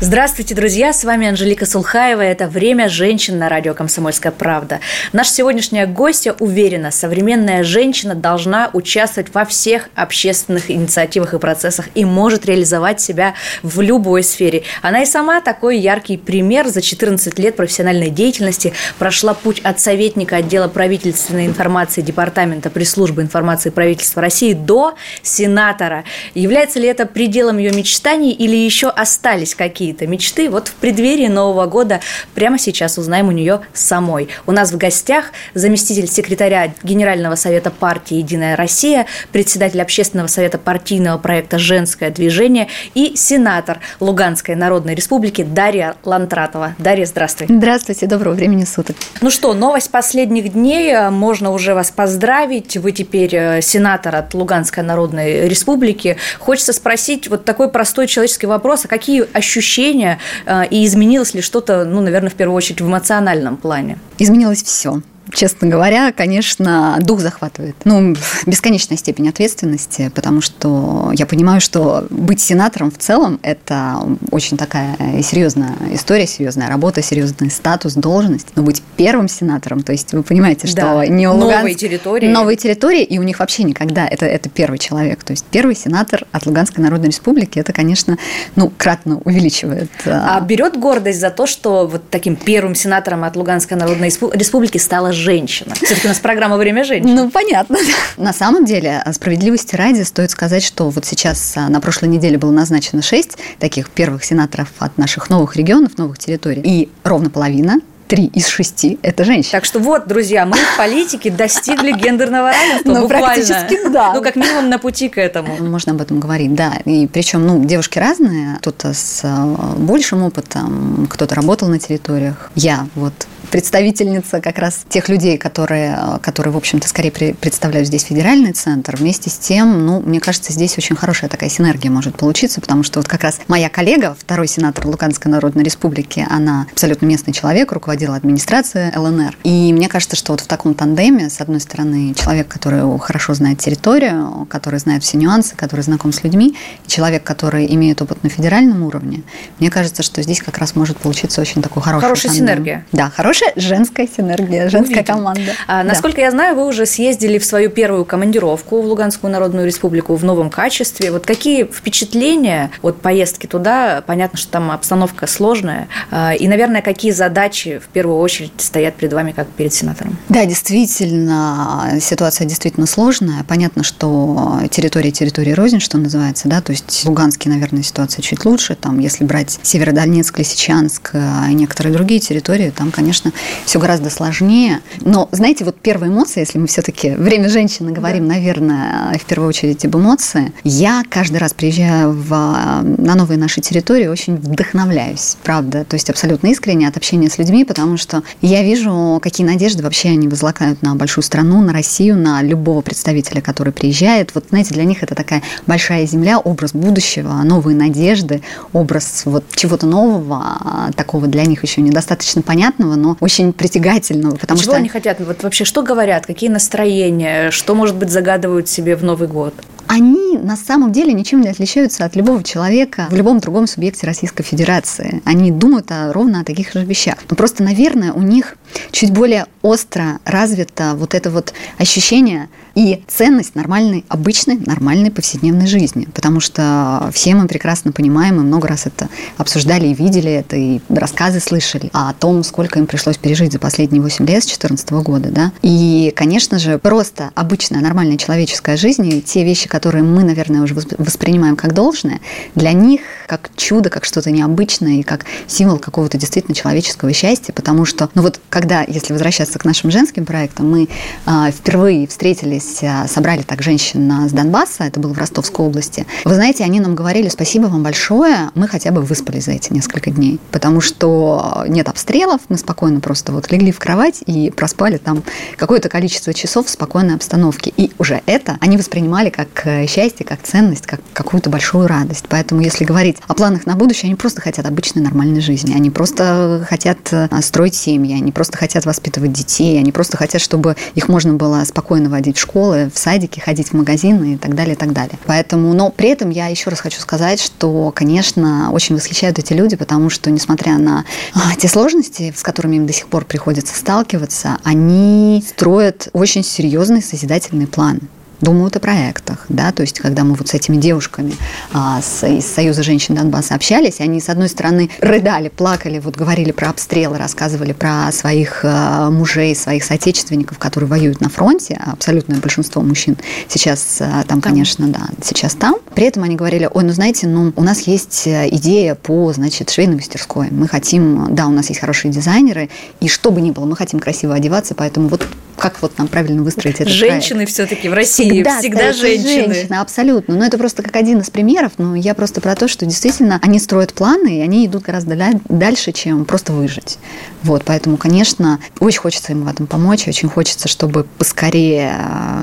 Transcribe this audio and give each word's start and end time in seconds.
Здравствуйте, 0.00 0.56
друзья! 0.56 0.92
С 0.92 1.04
вами 1.04 1.28
Анжелика 1.28 1.66
Сулхаева. 1.66 2.20
Это 2.20 2.48
«Время 2.48 2.88
женщин» 2.88 3.38
на 3.38 3.48
радио 3.48 3.74
«Комсомольская 3.74 4.32
правда». 4.32 4.80
Наша 5.12 5.32
сегодняшняя 5.32 5.86
гостья 5.86 6.34
уверена, 6.40 6.90
современная 6.90 7.62
женщина 7.62 8.16
должна 8.16 8.70
участвовать 8.72 9.32
во 9.32 9.44
всех 9.44 9.88
общественных 9.94 10.68
инициативах 10.68 11.34
и 11.34 11.38
процессах 11.38 11.90
и 11.94 12.04
может 12.04 12.44
реализовать 12.44 13.00
себя 13.00 13.34
в 13.62 13.80
любой 13.80 14.24
сфере. 14.24 14.64
Она 14.82 15.04
и 15.04 15.06
сама 15.06 15.40
такой 15.40 15.78
яркий 15.78 16.16
пример. 16.16 16.66
За 16.66 16.82
14 16.82 17.38
лет 17.38 17.54
профессиональной 17.54 18.10
деятельности 18.10 18.72
прошла 18.98 19.32
путь 19.32 19.60
от 19.60 19.78
советника 19.78 20.36
отдела 20.36 20.66
правительственной 20.66 21.46
информации 21.46 22.02
Департамента 22.02 22.68
пресс-службы 22.68 23.22
информации 23.22 23.70
правительства 23.70 24.20
России 24.20 24.54
до 24.54 24.96
сенатора. 25.22 26.02
Является 26.34 26.80
ли 26.80 26.88
это 26.88 27.06
пределом 27.06 27.58
ее 27.58 27.70
мечтаний 27.70 28.32
или 28.32 28.56
еще 28.56 28.88
остались 28.88 29.54
какие 29.54 29.83
какие-то 29.84 30.06
мечты. 30.06 30.48
Вот 30.48 30.68
в 30.68 30.74
преддверии 30.76 31.26
Нового 31.26 31.66
года 31.66 32.00
прямо 32.34 32.58
сейчас 32.58 32.96
узнаем 32.96 33.28
у 33.28 33.32
нее 33.32 33.60
самой. 33.74 34.30
У 34.46 34.52
нас 34.52 34.72
в 34.72 34.78
гостях 34.78 35.26
заместитель 35.52 36.08
секретаря 36.08 36.72
Генерального 36.82 37.34
совета 37.34 37.70
партии 37.70 38.16
«Единая 38.16 38.56
Россия», 38.56 39.04
председатель 39.30 39.82
общественного 39.82 40.28
совета 40.28 40.56
партийного 40.56 41.18
проекта 41.18 41.58
«Женское 41.58 42.10
движение» 42.10 42.68
и 42.94 43.12
сенатор 43.14 43.80
Луганской 44.00 44.54
Народной 44.54 44.94
Республики 44.94 45.42
Дарья 45.44 45.96
Лантратова. 46.02 46.74
Дарья, 46.78 47.04
здравствуй. 47.04 47.48
Здравствуйте, 47.50 48.06
доброго 48.06 48.32
времени 48.32 48.64
суток. 48.64 48.96
Ну 49.20 49.28
что, 49.28 49.52
новость 49.52 49.90
последних 49.90 50.54
дней. 50.54 51.10
Можно 51.10 51.50
уже 51.50 51.74
вас 51.74 51.90
поздравить. 51.90 52.78
Вы 52.78 52.92
теперь 52.92 53.36
э, 53.36 53.60
сенатор 53.60 54.16
от 54.16 54.32
Луганской 54.32 54.82
Народной 54.82 55.46
Республики. 55.46 56.16
Хочется 56.38 56.72
спросить 56.72 57.28
вот 57.28 57.44
такой 57.44 57.68
простой 57.68 58.06
человеческий 58.06 58.46
вопрос. 58.46 58.86
А 58.86 58.88
какие 58.88 59.26
ощущения 59.36 59.73
ощущения, 59.74 60.18
э, 60.46 60.66
и 60.70 60.86
изменилось 60.86 61.34
ли 61.34 61.40
что-то, 61.40 61.84
ну, 61.84 62.00
наверное, 62.00 62.30
в 62.30 62.34
первую 62.34 62.56
очередь 62.56 62.80
в 62.80 62.86
эмоциональном 62.86 63.56
плане? 63.56 63.98
Изменилось 64.18 64.62
все 64.62 65.02
честно 65.32 65.66
говоря, 65.66 66.12
конечно, 66.12 66.98
дух 67.00 67.18
захватывает. 67.18 67.74
Ну, 67.84 68.14
бесконечная 68.46 68.96
степень 68.96 69.28
ответственности, 69.28 70.12
потому 70.14 70.40
что 70.40 71.10
я 71.12 71.26
понимаю, 71.26 71.60
что 71.60 72.06
быть 72.10 72.40
сенатором 72.40 72.92
в 72.92 72.98
целом– 72.98 73.40
это 73.42 73.96
очень 74.30 74.56
такая 74.56 74.96
серьезная 75.22 75.74
история, 75.92 76.28
серьезная 76.28 76.68
работа, 76.68 77.02
серьезный 77.02 77.50
статус, 77.50 77.94
должность. 77.94 78.48
Но 78.54 78.62
быть 78.62 78.83
первым 78.96 79.28
сенатором, 79.28 79.82
то 79.82 79.92
есть 79.92 80.12
вы 80.12 80.22
понимаете, 80.22 80.66
что 80.66 80.80
да. 80.80 81.06
не 81.06 81.28
у 81.28 81.32
Луганск... 81.32 81.56
Новые 81.56 81.74
территории. 81.74 82.28
Новые 82.28 82.56
территории, 82.56 83.02
и 83.02 83.18
у 83.18 83.22
них 83.22 83.38
вообще 83.38 83.64
никогда 83.64 84.06
это, 84.06 84.26
это 84.26 84.48
первый 84.48 84.78
человек. 84.78 85.22
То 85.24 85.32
есть 85.32 85.44
первый 85.50 85.74
сенатор 85.74 86.24
от 86.32 86.46
Луганской 86.46 86.82
Народной 86.82 87.08
Республики, 87.08 87.58
это, 87.58 87.72
конечно, 87.72 88.18
ну, 88.56 88.72
кратно 88.76 89.20
увеличивает. 89.24 89.90
А, 90.06 90.38
а 90.38 90.40
берет 90.40 90.78
гордость 90.78 91.20
за 91.20 91.30
то, 91.30 91.46
что 91.46 91.86
вот 91.86 92.08
таким 92.10 92.36
первым 92.36 92.74
сенатором 92.74 93.24
от 93.24 93.36
Луганской 93.36 93.76
Народной 93.76 94.08
Республики 94.08 94.78
стала 94.78 95.12
женщина. 95.12 95.74
Все-таки 95.74 96.06
у 96.06 96.08
нас 96.08 96.18
программа 96.18 96.56
«Время 96.56 96.84
женщин». 96.84 97.14
Ну, 97.14 97.30
понятно. 97.30 97.78
На 98.16 98.32
самом 98.32 98.64
деле, 98.64 99.02
справедливости 99.12 99.76
ради, 99.76 100.02
стоит 100.02 100.30
сказать, 100.30 100.62
что 100.62 100.90
вот 100.90 101.04
сейчас 101.04 101.54
а, 101.56 101.68
на 101.68 101.80
прошлой 101.80 102.08
неделе 102.08 102.38
было 102.38 102.50
назначено 102.50 103.02
шесть 103.02 103.38
таких 103.58 103.90
первых 103.90 104.24
сенаторов 104.24 104.68
от 104.78 104.98
наших 104.98 105.30
новых 105.30 105.56
регионов, 105.56 105.98
новых 105.98 106.18
территорий. 106.18 106.62
И 106.64 106.88
ровно 107.02 107.30
половина 107.30 107.80
три 108.06 108.26
из 108.26 108.46
шести– 108.46 108.98
это 109.02 109.24
женщины. 109.24 109.52
Так 109.52 109.64
что 109.64 109.78
вот, 109.78 110.06
друзья, 110.06 110.46
мы 110.46 110.56
в 110.56 110.76
политике 110.76 111.30
достигли 111.30 111.92
гендерного 111.92 112.50
равенства 112.50 112.92
ну, 112.92 113.02
буквально. 113.02 113.26
практически 113.26 113.88
да. 113.88 114.12
Ну, 114.14 114.22
как 114.22 114.36
минимум 114.36 114.68
на 114.68 114.78
пути 114.78 115.08
к 115.08 115.18
этому. 115.18 115.56
Можно 115.62 115.92
об 115.92 116.00
этом 116.00 116.20
говорить, 116.20 116.54
да. 116.54 116.74
И 116.84 117.06
причем, 117.06 117.46
ну, 117.46 117.64
девушки 117.64 117.98
разные. 117.98 118.56
Кто-то 118.58 118.92
с 118.92 119.20
а, 119.24 119.74
большим 119.76 120.22
опытом, 120.22 121.06
кто-то 121.10 121.34
работал 121.34 121.68
на 121.68 121.78
территориях. 121.78 122.50
Я 122.54 122.86
вот 122.94 123.14
представительница 123.54 124.40
как 124.40 124.58
раз 124.58 124.84
тех 124.88 125.08
людей, 125.08 125.38
которые, 125.38 126.18
которые 126.22 126.52
в 126.52 126.56
общем-то, 126.56 126.88
скорее 126.88 127.12
представляют 127.12 127.86
здесь 127.86 128.02
федеральный 128.02 128.50
центр. 128.50 128.96
Вместе 128.96 129.30
с 129.30 129.38
тем, 129.38 129.86
ну, 129.86 130.00
мне 130.00 130.18
кажется, 130.18 130.52
здесь 130.52 130.76
очень 130.76 130.96
хорошая 130.96 131.30
такая 131.30 131.48
синергия 131.48 131.88
может 131.88 132.16
получиться, 132.16 132.60
потому 132.60 132.82
что 132.82 132.98
вот 132.98 133.06
как 133.06 133.22
раз 133.22 133.38
моя 133.46 133.68
коллега, 133.68 134.16
второй 134.18 134.48
сенатор 134.48 134.88
Луганской 134.88 135.30
Народной 135.30 135.62
Республики, 135.62 136.26
она 136.28 136.66
абсолютно 136.72 137.06
местный 137.06 137.32
человек, 137.32 137.70
руководила 137.70 138.16
администрацией 138.16 138.90
ЛНР. 138.92 139.38
И 139.44 139.72
мне 139.72 139.88
кажется, 139.88 140.16
что 140.16 140.32
вот 140.32 140.40
в 140.40 140.48
таком 140.48 140.74
тандеме, 140.74 141.30
с 141.30 141.40
одной 141.40 141.60
стороны, 141.60 142.12
человек, 142.14 142.48
который 142.48 142.98
хорошо 142.98 143.34
знает 143.34 143.60
территорию, 143.60 144.48
который 144.50 144.80
знает 144.80 145.04
все 145.04 145.16
нюансы, 145.16 145.54
который 145.54 145.82
знаком 145.82 146.12
с 146.12 146.24
людьми, 146.24 146.56
и 146.84 146.88
человек, 146.88 147.22
который 147.22 147.72
имеет 147.72 148.02
опыт 148.02 148.24
на 148.24 148.30
федеральном 148.30 148.82
уровне, 148.82 149.22
мне 149.60 149.70
кажется, 149.70 150.02
что 150.02 150.22
здесь 150.22 150.42
как 150.42 150.58
раз 150.58 150.74
может 150.74 150.96
получиться 150.96 151.40
очень 151.40 151.62
такой 151.62 151.84
хороший 151.84 152.02
Хорошая 152.02 152.32
тандем. 152.32 152.46
синергия. 152.48 152.86
Да, 152.90 153.10
хорошая 153.10 153.43
Наша 153.54 153.68
женская 153.68 154.08
синергия, 154.08 154.68
женская 154.68 154.94
Увидим. 154.96 155.14
команда. 155.14 155.52
А, 155.66 155.82
да. 155.82 155.88
Насколько 155.88 156.20
я 156.20 156.30
знаю, 156.30 156.56
вы 156.56 156.66
уже 156.66 156.86
съездили 156.86 157.38
в 157.38 157.44
свою 157.44 157.70
первую 157.70 158.04
командировку 158.04 158.80
в 158.80 158.86
Луганскую 158.86 159.30
Народную 159.30 159.66
Республику 159.66 160.14
в 160.14 160.24
новом 160.24 160.50
качестве. 160.50 161.10
Вот 161.10 161.26
какие 161.26 161.64
впечатления 161.64 162.70
от 162.82 163.00
поездки 163.00 163.46
туда? 163.46 164.02
Понятно, 164.06 164.38
что 164.38 164.50
там 164.52 164.70
обстановка 164.70 165.26
сложная. 165.26 165.88
А, 166.10 166.34
и, 166.34 166.48
наверное, 166.48 166.82
какие 166.82 167.12
задачи 167.12 167.80
в 167.84 167.88
первую 167.88 168.18
очередь 168.18 168.52
стоят 168.58 168.94
перед 168.94 169.12
вами, 169.12 169.32
как 169.32 169.48
перед 169.48 169.72
сенатором? 169.72 170.16
Да, 170.28 170.44
действительно, 170.44 171.98
ситуация 172.00 172.46
действительно 172.46 172.86
сложная. 172.86 173.44
Понятно, 173.44 173.82
что 173.82 174.60
территория 174.70 175.10
территории 175.10 175.52
рознь, 175.52 175.80
что 175.80 175.98
называется, 175.98 176.48
да, 176.48 176.60
то 176.60 176.72
есть 176.72 177.04
Луганский, 177.04 177.50
наверное, 177.50 177.82
ситуация 177.82 178.22
чуть 178.22 178.44
лучше. 178.44 178.74
Там, 178.74 178.98
если 178.98 179.24
брать 179.24 179.58
Северодонецк, 179.62 180.38
Лисичанск 180.38 181.10
а, 181.14 181.46
и 181.50 181.54
некоторые 181.54 181.92
другие 181.92 182.20
территории, 182.20 182.70
там, 182.70 182.90
конечно, 182.90 183.23
все 183.64 183.78
гораздо 183.78 184.10
сложнее. 184.10 184.80
Но, 185.00 185.28
знаете, 185.32 185.64
вот 185.64 185.76
первая 185.80 186.10
эмоция, 186.10 186.42
если 186.42 186.58
мы 186.58 186.66
все-таки 186.66 187.10
время 187.10 187.48
женщины 187.48 187.92
говорим, 187.92 188.28
да. 188.28 188.34
наверное, 188.34 189.18
в 189.18 189.24
первую 189.24 189.48
очередь 189.48 189.84
об 189.84 189.96
эмоции, 189.96 190.52
я 190.64 191.02
каждый 191.08 191.38
раз 191.38 191.54
приезжаю 191.54 192.12
в, 192.12 192.30
на 192.30 193.14
новые 193.14 193.38
наши 193.38 193.60
территории, 193.60 194.06
очень 194.06 194.36
вдохновляюсь, 194.36 195.36
правда, 195.42 195.84
то 195.84 195.94
есть 195.94 196.10
абсолютно 196.10 196.48
искренне 196.48 196.88
от 196.88 196.96
общения 196.96 197.30
с 197.30 197.38
людьми, 197.38 197.64
потому 197.64 197.96
что 197.96 198.22
я 198.40 198.62
вижу, 198.62 199.18
какие 199.22 199.46
надежды 199.46 199.82
вообще 199.82 200.10
они 200.10 200.28
возлагают 200.28 200.82
на 200.82 200.94
большую 200.94 201.24
страну, 201.24 201.62
на 201.62 201.72
Россию, 201.72 202.16
на 202.16 202.42
любого 202.42 202.80
представителя, 202.80 203.40
который 203.40 203.72
приезжает. 203.72 204.34
Вот, 204.34 204.46
знаете, 204.50 204.74
для 204.74 204.84
них 204.84 205.02
это 205.02 205.14
такая 205.14 205.42
большая 205.66 206.06
земля, 206.06 206.38
образ 206.38 206.72
будущего, 206.72 207.32
новые 207.44 207.76
надежды, 207.76 208.42
образ 208.72 209.22
вот 209.24 209.44
чего-то 209.54 209.86
нового, 209.86 210.90
такого 210.96 211.26
для 211.26 211.44
них 211.44 211.62
еще 211.62 211.80
недостаточно 211.80 212.42
понятного, 212.42 212.94
но 212.94 213.13
очень 213.20 213.52
притягательного. 213.52 214.36
Потому 214.36 214.58
Чего 214.58 214.72
что... 214.72 214.78
они 214.78 214.88
хотят? 214.88 215.20
Вот 215.20 215.42
вообще, 215.42 215.64
что 215.64 215.82
говорят, 215.82 216.26
какие 216.26 216.50
настроения, 216.50 217.50
что, 217.50 217.74
может 217.74 217.96
быть, 217.96 218.10
загадывают 218.10 218.68
себе 218.68 218.96
в 218.96 219.04
Новый 219.04 219.28
год? 219.28 219.54
Они 219.86 220.38
на 220.38 220.56
самом 220.56 220.92
деле 220.92 221.12
ничем 221.12 221.40
не 221.40 221.48
отличаются 221.48 222.04
от 222.04 222.16
любого 222.16 222.42
человека 222.42 223.08
в 223.10 223.14
любом 223.14 223.40
другом 223.40 223.66
субъекте 223.66 224.06
Российской 224.06 224.42
Федерации. 224.42 225.22
Они 225.24 225.50
думают 225.50 225.90
о, 225.90 226.12
ровно 226.12 226.40
о 226.40 226.44
таких 226.44 226.72
же 226.72 226.84
вещах. 226.84 227.16
Но 227.28 227.36
просто, 227.36 227.62
наверное, 227.62 228.12
у 228.12 228.22
них 228.22 228.56
чуть 228.90 229.12
более 229.12 229.46
остро 229.62 230.18
развито 230.24 230.94
вот 230.94 231.14
это 231.14 231.30
вот 231.30 231.54
ощущение 231.78 232.48
и 232.74 233.02
ценность 233.06 233.54
нормальной, 233.54 234.04
обычной, 234.08 234.58
нормальной 234.58 235.10
повседневной 235.10 235.66
жизни. 235.66 236.08
Потому 236.12 236.40
что 236.40 237.08
все 237.12 237.34
мы 237.34 237.46
прекрасно 237.46 237.92
понимаем, 237.92 238.36
и 238.36 238.44
много 238.44 238.68
раз 238.68 238.86
это 238.86 239.08
обсуждали 239.36 239.86
и 239.88 239.94
видели 239.94 240.30
это, 240.30 240.56
и 240.56 240.80
рассказы 240.88 241.40
слышали 241.40 241.90
о 241.92 242.12
том, 242.14 242.42
сколько 242.42 242.78
им 242.78 242.86
пришлось 242.86 243.16
пережить 243.16 243.52
за 243.52 243.58
последние 243.58 244.02
8 244.02 244.26
лет 244.26 244.42
с 244.42 244.46
2014 244.46 244.90
года. 244.92 245.30
Да? 245.30 245.52
И, 245.62 246.12
конечно 246.16 246.58
же, 246.58 246.78
просто 246.78 247.30
обычная, 247.34 247.80
нормальная 247.80 248.16
человеческая 248.16 248.76
жизнь, 248.76 249.06
и 249.06 249.22
те 249.22 249.44
вещи, 249.44 249.68
которые 249.74 250.04
мы, 250.04 250.22
наверное, 250.22 250.62
уже 250.62 250.72
воспринимаем 250.72 251.56
как 251.56 251.74
должное, 251.74 252.20
для 252.54 252.70
них 252.70 253.00
как 253.26 253.50
чудо, 253.56 253.90
как 253.90 254.04
что-то 254.04 254.30
необычное 254.30 255.00
и 255.00 255.02
как 255.02 255.24
символ 255.48 255.78
какого-то 255.78 256.16
действительно 256.16 256.54
человеческого 256.54 257.12
счастья, 257.12 257.52
потому 257.52 257.84
что, 257.84 258.08
ну 258.14 258.22
вот, 258.22 258.40
когда, 258.50 258.84
если 258.86 259.12
возвращаться 259.12 259.58
к 259.58 259.64
нашим 259.64 259.90
женским 259.90 260.26
проектам, 260.26 260.70
мы 260.70 260.88
а, 261.26 261.50
впервые 261.50 262.06
встретились 262.06 262.84
э, 262.84 263.08
собрали 263.08 263.42
так 263.42 263.62
женщин 263.62 264.28
с 264.28 264.32
Донбасса, 264.32 264.84
это 264.84 265.00
было 265.00 265.12
в 265.12 265.18
Ростовской 265.18 265.66
области. 265.66 266.06
Вы 266.24 266.36
знаете, 266.36 266.62
они 266.62 266.78
нам 266.78 266.94
говорили, 266.94 267.28
спасибо 267.28 267.66
вам 267.66 267.82
большое, 267.82 268.50
мы 268.54 268.68
хотя 268.68 268.92
бы 268.92 269.02
выспались 269.02 269.46
за 269.46 269.52
эти 269.52 269.72
несколько 269.72 270.12
дней, 270.12 270.38
потому 270.52 270.80
что 270.80 271.64
нет 271.66 271.88
обстрелов, 271.88 272.42
мы 272.48 272.58
спокойно 272.58 273.00
просто 273.00 273.32
вот 273.32 273.50
легли 273.50 273.72
в 273.72 273.80
кровать 273.80 274.22
и 274.24 274.50
проспали 274.50 274.98
там 274.98 275.24
какое-то 275.56 275.88
количество 275.88 276.32
часов 276.32 276.66
в 276.66 276.70
спокойной 276.70 277.16
обстановке. 277.16 277.72
И 277.76 277.90
уже 277.98 278.22
это 278.26 278.56
они 278.60 278.76
воспринимали 278.76 279.30
как 279.30 279.48
э, 279.63 279.63
счастье, 279.88 280.24
как 280.26 280.42
ценность, 280.42 280.86
как 280.86 281.00
какую-то 281.12 281.50
большую 281.50 281.86
радость. 281.86 282.24
Поэтому 282.28 282.60
если 282.60 282.84
говорить 282.84 283.18
о 283.26 283.34
планах 283.34 283.66
на 283.66 283.74
будущее, 283.74 284.08
они 284.08 284.14
просто 284.14 284.40
хотят 284.40 284.66
обычной 284.66 285.02
нормальной 285.02 285.40
жизни, 285.40 285.74
они 285.74 285.90
просто 285.90 286.64
хотят 286.68 286.98
э, 287.12 287.28
строить 287.42 287.74
семьи, 287.74 288.14
они 288.14 288.32
просто 288.32 288.56
хотят 288.56 288.86
воспитывать 288.86 289.32
детей, 289.32 289.78
они 289.78 289.92
просто 289.92 290.16
хотят, 290.16 290.40
чтобы 290.40 290.76
их 290.94 291.08
можно 291.08 291.34
было 291.34 291.64
спокойно 291.64 292.08
водить 292.08 292.36
в 292.36 292.40
школы, 292.40 292.90
в 292.92 292.98
садики, 292.98 293.40
ходить 293.40 293.68
в 293.68 293.72
магазины 293.74 294.34
и 294.34 294.36
так 294.36 294.54
далее, 294.54 294.74
и 294.74 294.78
так 294.78 294.92
далее. 294.92 295.18
Поэтому, 295.26 295.72
но 295.74 295.90
при 295.90 296.08
этом 296.08 296.30
я 296.30 296.48
еще 296.48 296.70
раз 296.70 296.80
хочу 296.80 297.00
сказать, 297.00 297.40
что, 297.40 297.92
конечно, 297.94 298.70
очень 298.72 298.94
восхищают 298.94 299.38
эти 299.38 299.52
люди, 299.52 299.76
потому 299.76 300.10
что, 300.10 300.30
несмотря 300.30 300.78
на 300.78 301.04
а, 301.34 301.54
те 301.56 301.68
сложности, 301.68 302.32
с 302.36 302.42
которыми 302.42 302.76
им 302.76 302.86
до 302.86 302.92
сих 302.92 303.06
пор 303.06 303.24
приходится 303.24 303.74
сталкиваться, 303.76 304.58
они 304.64 305.44
строят 305.46 306.08
очень 306.12 306.44
серьезный 306.44 307.02
созидательный 307.02 307.66
план 307.66 308.00
думают 308.40 308.76
о 308.76 308.80
проектах, 308.80 309.46
да, 309.48 309.72
то 309.72 309.82
есть 309.82 309.98
когда 309.98 310.24
мы 310.24 310.34
вот 310.34 310.48
с 310.48 310.54
этими 310.54 310.76
девушками 310.76 311.34
а, 311.72 312.00
с, 312.02 312.26
из 312.26 312.46
Союза 312.46 312.82
женщин 312.82 313.14
Донбасса 313.14 313.54
общались, 313.54 314.00
они, 314.00 314.20
с 314.20 314.28
одной 314.28 314.50
стороны, 314.50 314.90
рыдали, 315.00 315.48
плакали, 315.48 315.98
вот 315.98 316.16
говорили 316.16 316.52
про 316.52 316.68
обстрелы, 316.68 317.16
рассказывали 317.16 317.72
про 317.72 318.12
своих 318.12 318.60
а, 318.64 319.10
мужей, 319.10 319.54
своих 319.56 319.84
соотечественников, 319.84 320.58
которые 320.58 320.88
воюют 320.88 321.22
на 321.22 321.30
фронте, 321.30 321.80
абсолютное 321.86 322.38
большинство 322.38 322.82
мужчин 322.82 323.16
сейчас 323.48 323.98
а, 324.00 324.24
там, 324.24 324.34
там, 324.34 324.40
конечно, 324.40 324.88
да, 324.88 325.10
сейчас 325.22 325.54
там. 325.54 325.76
При 325.94 326.06
этом 326.06 326.24
они 326.24 326.34
говорили, 326.34 326.68
ой, 326.72 326.82
ну, 326.82 326.92
знаете, 326.92 327.28
ну, 327.28 327.52
у 327.54 327.62
нас 327.62 327.82
есть 327.82 328.26
э, 328.26 328.48
идея 328.50 328.96
по, 328.96 329.32
значит, 329.32 329.70
швейной 329.70 329.94
мастерской, 329.94 330.48
мы 330.50 330.66
хотим, 330.66 331.32
да, 331.36 331.46
у 331.46 331.50
нас 331.50 331.68
есть 331.68 331.80
хорошие 331.80 332.10
дизайнеры, 332.10 332.68
и 332.98 333.06
что 333.06 333.30
бы 333.30 333.40
ни 333.40 333.52
было, 333.52 333.64
мы 333.64 333.76
хотим 333.76 334.00
красиво 334.00 334.34
одеваться, 334.34 334.74
поэтому 334.74 335.06
вот 335.06 335.24
как 335.56 335.80
вот 335.82 335.96
нам 335.98 336.08
правильно 336.08 336.42
выстроить 336.42 336.80
это? 336.80 336.90
Женщины 336.90 337.46
все-таки 337.46 337.88
в 337.88 337.94
России 337.94 338.33
всегда, 338.42 338.58
всегда 338.58 338.92
женщины. 338.92 339.54
Женщина, 339.54 339.80
абсолютно. 339.80 340.34
Но 340.36 340.44
это 340.44 340.58
просто 340.58 340.82
как 340.82 340.96
один 340.96 341.20
из 341.20 341.30
примеров. 341.30 341.72
Но 341.78 341.94
я 341.94 342.14
просто 342.14 342.40
про 342.40 342.54
то, 342.54 342.68
что 342.68 342.86
действительно 342.86 343.38
они 343.42 343.58
строят 343.58 343.94
планы, 343.94 344.38
и 344.38 344.40
они 344.40 344.66
идут 344.66 344.82
гораздо 344.82 345.16
дальше, 345.48 345.92
чем 345.92 346.24
просто 346.24 346.52
выжить. 346.52 346.98
Вот, 347.42 347.62
поэтому, 347.64 347.96
конечно, 347.96 348.58
очень 348.80 349.00
хочется 349.00 349.32
им 349.32 349.44
в 349.44 349.48
этом 349.48 349.66
помочь, 349.66 350.08
очень 350.08 350.28
хочется, 350.28 350.68
чтобы 350.68 351.06
поскорее 351.18 351.94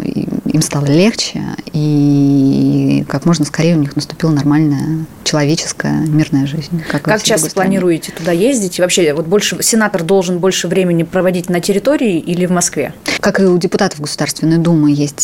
э, 0.06 0.10
им 0.46 0.62
стало 0.62 0.86
легче, 0.86 1.42
и 1.74 3.04
как 3.08 3.26
можно 3.26 3.46
скорее 3.46 3.76
у 3.76 3.80
них 3.80 3.96
наступила 3.96 4.32
нормальная 4.32 5.06
человеческая 5.24 6.06
мирная 6.06 6.46
жизнь. 6.46 6.84
Как, 6.90 7.02
как 7.02 7.24
часто 7.24 7.50
планируете 7.52 8.12
туда 8.12 8.32
ездить? 8.32 8.80
И 8.80 8.82
вообще, 8.82 9.14
вот 9.14 9.26
больше 9.26 9.62
сенатор 9.62 10.04
должен 10.04 10.40
больше 10.40 10.68
времени 10.68 11.04
проводить 11.04 11.50
на 11.50 11.62
территории 11.62 12.20
или 12.20 12.46
в 12.46 12.52
Москве? 12.52 12.94
Как 13.20 13.40
и 13.40 13.44
у 13.44 13.58
депутатов 13.58 14.02
Государственной 14.02 14.58
Думы 14.58 14.92
есть 14.92 15.20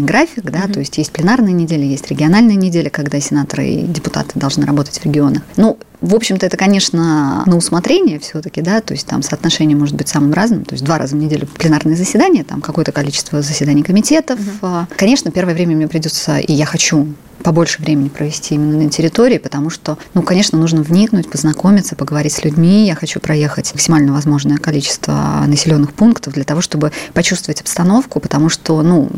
понятный 0.00 0.06
график, 0.06 0.50
да, 0.50 0.64
угу. 0.64 0.74
то 0.74 0.80
есть 0.80 0.98
есть 0.98 1.12
пленарная 1.12 1.52
неделя, 1.52 1.84
есть 1.84 2.10
региональная 2.10 2.56
неделя, 2.56 2.90
когда 2.90 3.20
сенаторы 3.20 3.66
и 3.66 3.82
депутаты 3.82 4.38
должны 4.38 4.66
работать 4.66 4.98
в 4.98 5.04
регионах. 5.04 5.42
Ну, 5.56 5.78
в 6.00 6.14
общем-то, 6.14 6.46
это, 6.46 6.56
конечно, 6.56 7.44
на 7.46 7.56
усмотрение 7.56 8.18
все-таки, 8.18 8.62
да, 8.62 8.80
то 8.80 8.94
есть 8.94 9.06
там 9.06 9.22
соотношение 9.22 9.76
может 9.76 9.94
быть 9.94 10.08
самым 10.08 10.32
разным, 10.32 10.64
то 10.64 10.74
есть 10.74 10.84
два 10.84 10.98
раза 10.98 11.16
в 11.16 11.18
неделю 11.18 11.46
пленарные 11.46 11.96
заседания, 11.96 12.44
там 12.44 12.60
какое-то 12.60 12.92
количество 12.92 13.42
заседаний 13.42 13.82
комитетов. 13.82 14.40
Угу. 14.40 14.86
Конечно, 14.96 15.30
первое 15.30 15.54
время 15.54 15.76
мне 15.76 15.88
придется, 15.88 16.38
и 16.38 16.52
я 16.52 16.66
хочу 16.66 17.06
побольше 17.42 17.82
времени 17.82 18.08
провести 18.08 18.54
именно 18.54 18.84
на 18.84 18.90
территории, 18.90 19.38
потому 19.38 19.70
что, 19.70 19.98
ну, 20.14 20.22
конечно, 20.22 20.58
нужно 20.58 20.82
вникнуть, 20.82 21.30
познакомиться, 21.30 21.96
поговорить 21.96 22.32
с 22.32 22.44
людьми. 22.44 22.86
Я 22.86 22.94
хочу 22.94 23.20
проехать 23.20 23.72
максимально 23.72 24.12
возможное 24.12 24.58
количество 24.58 25.44
населенных 25.46 25.92
пунктов 25.94 26.34
для 26.34 26.44
того, 26.44 26.60
чтобы 26.60 26.92
почувствовать 27.14 27.60
обстановку, 27.60 28.20
потому 28.20 28.48
что, 28.48 28.82
ну, 28.82 29.08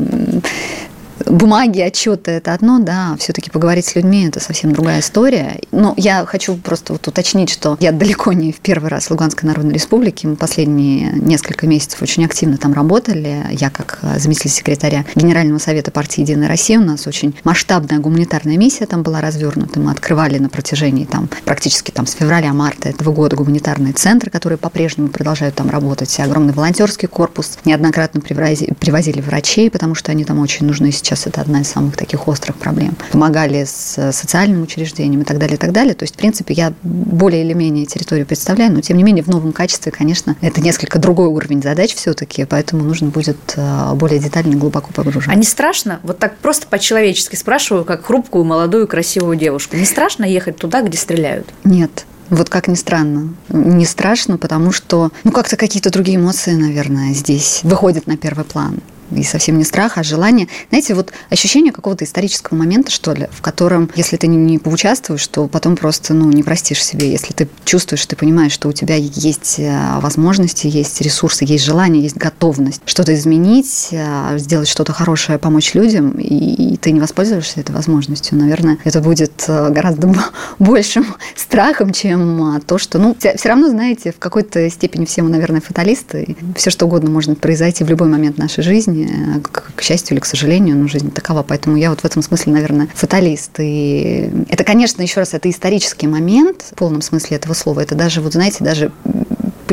бумаги, 1.25 1.81
отчеты– 1.81 2.31
это 2.33 2.53
одно, 2.53 2.79
да, 2.79 3.15
все-таки 3.19 3.49
поговорить 3.49 3.85
с 3.85 3.95
людьми– 3.95 4.27
это 4.27 4.39
совсем 4.39 4.71
другая 4.71 4.99
история. 4.99 5.59
Но 5.71 5.93
я 5.97 6.25
хочу 6.25 6.55
просто 6.55 6.93
вот 6.93 7.07
уточнить, 7.07 7.49
что 7.49 7.77
я 7.79 7.91
далеко 7.91 8.33
не 8.33 8.51
в 8.51 8.59
первый 8.59 8.89
раз 8.89 9.05
в 9.05 9.11
Луганской 9.11 9.47
Народной 9.47 9.73
Республике. 9.73 10.27
Мы 10.27 10.35
последние 10.35 11.11
несколько 11.13 11.67
месяцев 11.67 12.01
очень 12.01 12.25
активно 12.25 12.57
там 12.57 12.73
работали. 12.73 13.45
Я 13.51 13.69
как 13.69 13.99
заместитель 14.17 14.51
секретаря 14.51 15.05
Генерального 15.15 15.59
совета 15.59 15.91
партии 15.91 16.21
«Единая 16.21 16.47
Россия», 16.47 16.79
у 16.79 16.83
нас 16.83 17.07
очень 17.07 17.35
масштабная 17.43 17.99
гуманитарная 17.99 18.57
миссия 18.57 18.85
там 18.85 19.03
была 19.03 19.21
развернута. 19.21 19.79
Мы 19.79 19.91
открывали 19.91 20.37
на 20.37 20.49
протяжении 20.49 21.05
там 21.05 21.29
практически 21.45 21.91
там 21.91 22.07
с 22.07 22.13
февраля-марта 22.13 22.89
этого 22.89 23.11
года 23.13 23.35
гуманитарные 23.35 23.93
центры, 23.93 24.31
которые 24.31 24.57
по-прежнему 24.57 25.09
продолжают 25.09 25.55
там 25.55 25.69
работать. 25.69 26.19
Огромный 26.19 26.53
волонтерский 26.53 27.07
корпус. 27.07 27.57
Неоднократно 27.65 28.21
привозили, 28.21 29.21
врачей, 29.21 29.69
потому 29.69 29.95
что 29.95 30.11
они 30.11 30.25
там 30.25 30.39
очень 30.39 30.65
нужны 30.65 30.91
сейчас 30.91 31.12
сейчас 31.15 31.27
это 31.27 31.41
одна 31.41 31.61
из 31.61 31.67
самых 31.67 31.95
таких 31.95 32.27
острых 32.27 32.55
проблем. 32.55 32.95
Помогали 33.11 33.63
с 33.65 34.11
социальным 34.11 34.63
учреждением 34.63 35.21
и 35.21 35.23
так 35.25 35.37
далее, 35.37 35.55
и 35.55 35.59
так 35.59 35.71
далее. 35.71 35.93
То 35.93 36.03
есть, 36.03 36.15
в 36.15 36.17
принципе, 36.17 36.53
я 36.53 36.73
более 36.83 37.43
или 37.43 37.53
менее 37.53 37.85
территорию 37.85 38.25
представляю, 38.25 38.71
но, 38.71 38.81
тем 38.81 38.97
не 38.97 39.03
менее, 39.03 39.23
в 39.23 39.27
новом 39.27 39.53
качестве, 39.53 39.91
конечно, 39.91 40.35
это 40.41 40.61
несколько 40.61 40.99
другой 40.99 41.27
уровень 41.27 41.61
задач 41.61 41.95
все-таки, 41.95 42.45
поэтому 42.45 42.83
нужно 42.83 43.09
будет 43.09 43.37
э, 43.55 43.93
более 43.93 44.19
детально 44.19 44.53
и 44.53 44.55
глубоко 44.55 44.91
погружаться. 44.91 45.31
А 45.31 45.35
не 45.35 45.43
страшно? 45.43 45.99
Вот 46.03 46.19
так 46.19 46.37
просто 46.37 46.67
по-человечески 46.67 47.35
спрашиваю, 47.35 47.85
как 47.85 48.05
хрупкую, 48.05 48.43
молодую, 48.43 48.87
красивую 48.87 49.37
девушку. 49.37 49.75
Не 49.75 49.85
страшно 49.85 50.25
ехать 50.25 50.57
туда, 50.57 50.81
где 50.81 50.97
стреляют? 50.97 51.53
Нет. 51.63 52.05
Вот 52.29 52.49
как 52.49 52.67
ни 52.67 52.75
странно. 52.75 53.35
Не 53.49 53.85
страшно, 53.85 54.37
потому 54.37 54.71
что, 54.71 55.11
ну, 55.23 55.31
как-то 55.31 55.57
какие-то 55.57 55.91
другие 55.91 56.17
эмоции, 56.17 56.53
наверное, 56.53 57.13
здесь 57.13 57.59
выходят 57.63 58.07
на 58.07 58.17
первый 58.17 58.45
план 58.45 58.79
и 59.11 59.23
совсем 59.23 59.57
не 59.57 59.63
страх, 59.63 59.97
а 59.97 60.03
желание. 60.03 60.47
Знаете, 60.69 60.93
вот 60.93 61.11
ощущение 61.29 61.71
какого-то 61.71 62.05
исторического 62.05 62.57
момента, 62.57 62.91
что 62.91 63.13
ли, 63.13 63.27
в 63.31 63.41
котором, 63.41 63.89
если 63.95 64.17
ты 64.17 64.27
не 64.27 64.57
поучаствуешь, 64.59 65.25
то 65.27 65.47
потом 65.47 65.75
просто, 65.75 66.13
ну, 66.13 66.29
не 66.31 66.43
простишь 66.43 66.83
себе. 66.83 67.11
Если 67.11 67.33
ты 67.33 67.47
чувствуешь, 67.65 68.05
ты 68.05 68.15
понимаешь, 68.15 68.51
что 68.51 68.69
у 68.69 68.73
тебя 68.73 68.95
есть 68.95 69.55
э, 69.59 69.99
возможности, 69.99 70.67
есть 70.67 71.01
ресурсы, 71.01 71.45
есть 71.45 71.63
желание, 71.63 72.01
есть 72.03 72.17
готовность 72.17 72.81
что-то 72.85 73.13
изменить, 73.13 73.89
э, 73.91 74.37
сделать 74.37 74.67
что-то 74.67 74.93
хорошее, 74.93 75.39
помочь 75.39 75.73
людям, 75.73 76.11
и 76.19 76.77
ты 76.77 76.91
не 76.91 76.99
воспользуешься 76.99 77.59
этой 77.59 77.73
возможностью, 77.73 78.37
наверное, 78.37 78.77
это 78.83 79.01
будет 79.01 79.32
э, 79.47 79.69
гораздо 79.69 80.13
большим 80.59 81.05
страхом, 81.35 81.91
чем 81.91 82.61
то, 82.65 82.77
что, 82.77 82.99
ну, 82.99 83.15
все 83.15 83.49
равно, 83.49 83.69
знаете, 83.69 84.11
в 84.11 84.19
какой-то 84.19 84.69
степени 84.69 85.05
все 85.05 85.21
мы, 85.21 85.29
наверное, 85.29 85.61
фаталисты. 85.61 86.35
Все 86.55 86.69
что 86.69 86.85
угодно 86.85 87.09
может 87.09 87.39
произойти 87.39 87.83
в 87.83 87.89
любой 87.89 88.07
момент 88.07 88.37
нашей 88.37 88.63
жизни, 88.63 88.73
жизни, 88.73 89.41
к, 89.41 89.71
к 89.75 89.81
счастью 89.81 90.15
или 90.15 90.19
к 90.21 90.25
сожалению, 90.25 90.75
но 90.75 90.87
жизнь 90.87 91.11
такова. 91.11 91.43
Поэтому 91.43 91.75
я 91.77 91.89
вот 91.89 92.01
в 92.01 92.05
этом 92.05 92.21
смысле, 92.21 92.53
наверное, 92.53 92.87
фаталист. 92.93 93.51
И 93.59 94.29
это, 94.49 94.63
конечно, 94.63 95.01
еще 95.01 95.19
раз, 95.19 95.33
это 95.33 95.49
исторический 95.49 96.07
момент 96.07 96.63
в 96.71 96.75
полном 96.75 97.01
смысле 97.01 97.37
этого 97.37 97.53
слова. 97.53 97.81
Это 97.81 97.95
даже, 97.95 98.21
вот 98.21 98.33
знаете, 98.33 98.63
даже 98.63 98.91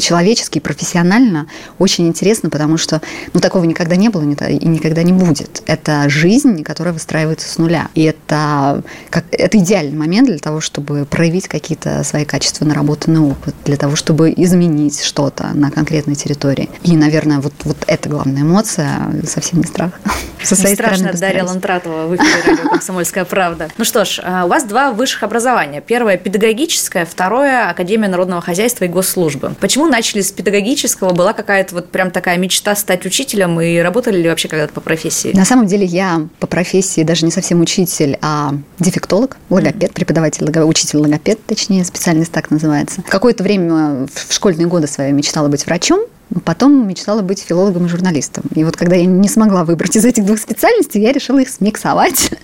по-человечески, 0.00 0.60
профессионально 0.60 1.46
очень 1.78 2.08
интересно, 2.08 2.48
потому 2.48 2.78
что 2.78 3.02
ну, 3.34 3.40
такого 3.40 3.64
никогда 3.64 3.96
не 3.96 4.08
было 4.08 4.22
и 4.22 4.66
никогда 4.66 5.02
не 5.02 5.12
будет. 5.12 5.62
Это 5.66 6.08
жизнь, 6.08 6.62
которая 6.62 6.94
выстраивается 6.94 7.46
с 7.46 7.58
нуля. 7.58 7.88
И 7.94 8.04
это, 8.04 8.82
как, 9.10 9.26
это 9.30 9.58
идеальный 9.58 9.98
момент 9.98 10.28
для 10.28 10.38
того, 10.38 10.62
чтобы 10.62 11.04
проявить 11.04 11.48
какие-то 11.48 12.02
свои 12.02 12.24
качества, 12.24 12.64
наработанный 12.64 13.20
опыт, 13.20 13.54
для 13.66 13.76
того, 13.76 13.94
чтобы 13.94 14.32
изменить 14.34 15.02
что-то 15.02 15.50
на 15.52 15.70
конкретной 15.70 16.14
территории. 16.14 16.70
И, 16.82 16.96
наверное, 16.96 17.40
вот, 17.40 17.52
вот 17.64 17.76
это 17.86 18.08
главная 18.08 18.40
эмоция, 18.40 19.22
совсем 19.26 19.58
не 19.58 19.66
страх. 19.66 20.00
Со 20.42 20.56
своей 20.56 20.74
страшно, 20.74 21.12
Дарья 21.12 21.44
Лантратова 21.44 22.06
в 22.06 22.16
эфире 22.16 22.42
радио 22.46 22.70
«Комсомольская 22.70 23.24
правда». 23.24 23.68
Ну 23.76 23.84
что 23.84 24.04
ж, 24.04 24.20
а, 24.22 24.44
у 24.44 24.48
вас 24.48 24.64
два 24.64 24.92
высших 24.92 25.22
образования. 25.22 25.80
Первое– 25.80 26.16
педагогическое, 26.18 27.04
второе– 27.04 27.68
Академия 27.70 28.08
народного 28.08 28.40
хозяйства 28.40 28.84
и 28.84 28.88
госслужбы. 28.88 29.54
Почему 29.60 29.86
начали 29.86 30.20
с 30.20 30.32
педагогического? 30.32 31.12
Была 31.12 31.32
какая-то 31.32 31.74
вот 31.74 31.90
прям 31.90 32.10
такая 32.10 32.38
мечта 32.38 32.74
стать 32.74 33.04
учителем 33.06 33.60
и 33.60 33.78
работали 33.78 34.20
ли 34.20 34.28
вообще 34.28 34.48
когда-то 34.48 34.72
по 34.72 34.80
профессии? 34.80 35.32
На 35.34 35.44
самом 35.44 35.66
деле 35.66 35.84
я 35.84 36.26
по 36.38 36.46
профессии 36.46 37.02
даже 37.02 37.24
не 37.24 37.32
совсем 37.32 37.60
учитель, 37.60 38.18
а 38.22 38.54
дефектолог, 38.78 39.36
логопед, 39.50 39.92
преподаватель, 39.92 40.44
учитель-логопед, 40.60 41.44
точнее, 41.46 41.84
специальность 41.84 42.32
так 42.32 42.50
называется. 42.50 43.02
Какое-то 43.08 43.42
время 43.42 44.06
в 44.12 44.32
школьные 44.32 44.66
годы 44.66 44.86
свои 44.86 45.12
мечтала 45.12 45.48
быть 45.48 45.66
врачом, 45.66 46.00
Потом 46.44 46.86
мечтала 46.86 47.22
быть 47.22 47.40
филологом 47.40 47.86
и 47.86 47.88
журналистом. 47.88 48.44
И 48.54 48.62
вот 48.62 48.76
когда 48.76 48.96
я 48.96 49.04
не 49.04 49.28
смогла 49.28 49.64
выбрать 49.64 49.96
из 49.96 50.04
этих 50.04 50.24
двух 50.24 50.38
специальностей, 50.38 51.00
я 51.00 51.12
решила 51.12 51.40
их 51.40 51.48
смиксовать. 51.48 52.30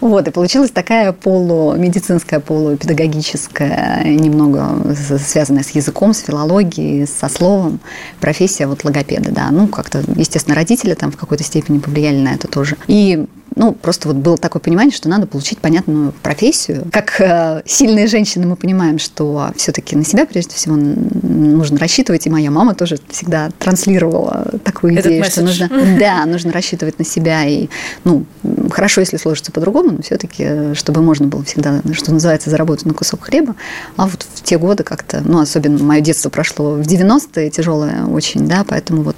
Вот, 0.00 0.28
и 0.28 0.30
получилась 0.30 0.70
такая 0.70 1.12
полумедицинская, 1.12 2.40
полупедагогическая, 2.40 4.04
немного 4.04 4.94
связанная 4.94 5.62
с 5.62 5.70
языком, 5.70 6.12
с 6.12 6.20
филологией, 6.20 7.06
со 7.06 7.28
словом 7.28 7.80
профессия 8.20 8.66
вот 8.66 8.84
логопеда, 8.84 9.32
да. 9.32 9.50
Ну, 9.50 9.66
как-то, 9.66 10.04
естественно, 10.14 10.54
родители 10.54 10.94
там 10.94 11.10
в 11.10 11.16
какой-то 11.16 11.42
степени 11.42 11.78
повлияли 11.78 12.18
на 12.18 12.34
это 12.34 12.48
тоже. 12.48 12.76
И 12.86 13.26
ну, 13.58 13.72
просто 13.72 14.06
вот 14.06 14.16
было 14.18 14.38
такое 14.38 14.62
понимание, 14.62 14.94
что 14.94 15.08
надо 15.08 15.26
получить 15.26 15.58
понятную 15.58 16.12
профессию. 16.22 16.86
Как 16.92 17.20
э, 17.20 17.62
сильные 17.66 18.06
женщины 18.06 18.46
мы 18.46 18.54
понимаем, 18.54 19.00
что 19.00 19.50
все-таки 19.56 19.96
на 19.96 20.04
себя 20.04 20.26
прежде 20.26 20.54
всего 20.54 20.76
нужно 20.76 21.76
рассчитывать, 21.76 22.24
и 22.26 22.30
моя 22.30 22.52
мама 22.52 22.76
тоже 22.76 22.98
всегда 23.10 23.50
транслировала 23.58 24.46
такую 24.62 24.92
Этот 24.94 25.06
идею, 25.06 25.22
месседж. 25.22 25.32
что 25.32 25.42
нужно, 25.42 25.68
да, 25.98 26.24
нужно 26.24 26.52
рассчитывать 26.52 27.00
на 27.00 27.04
себя, 27.04 27.46
и, 27.46 27.68
ну, 28.04 28.24
хорошо, 28.70 29.00
если 29.00 29.16
сложится 29.16 29.50
по-другому, 29.50 29.90
но 29.90 30.02
все-таки, 30.02 30.74
чтобы 30.74 31.02
можно 31.02 31.26
было 31.26 31.42
всегда, 31.42 31.80
что 31.94 32.12
называется, 32.12 32.50
заработать 32.50 32.86
на 32.86 32.94
кусок 32.94 33.24
хлеба. 33.24 33.56
А 33.96 34.06
вот 34.06 34.24
в 34.34 34.42
те 34.44 34.56
годы 34.56 34.84
как-то, 34.84 35.20
ну, 35.24 35.40
особенно 35.40 35.82
мое 35.82 36.00
детство 36.00 36.30
прошло 36.30 36.74
в 36.74 36.82
90-е, 36.82 37.50
тяжелое 37.50 38.04
очень, 38.06 38.46
да, 38.46 38.64
поэтому 38.64 39.02
вот, 39.02 39.16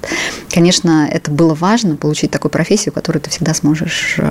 конечно, 0.51 1.07
это 1.11 1.29
было 1.29 1.53
важно, 1.53 1.95
получить 1.95 2.31
такую 2.31 2.49
профессию, 2.49 2.91
которую 2.91 3.21
ты 3.21 3.29
всегда 3.29 3.53
сможешь 3.53 4.15
э, 4.17 4.30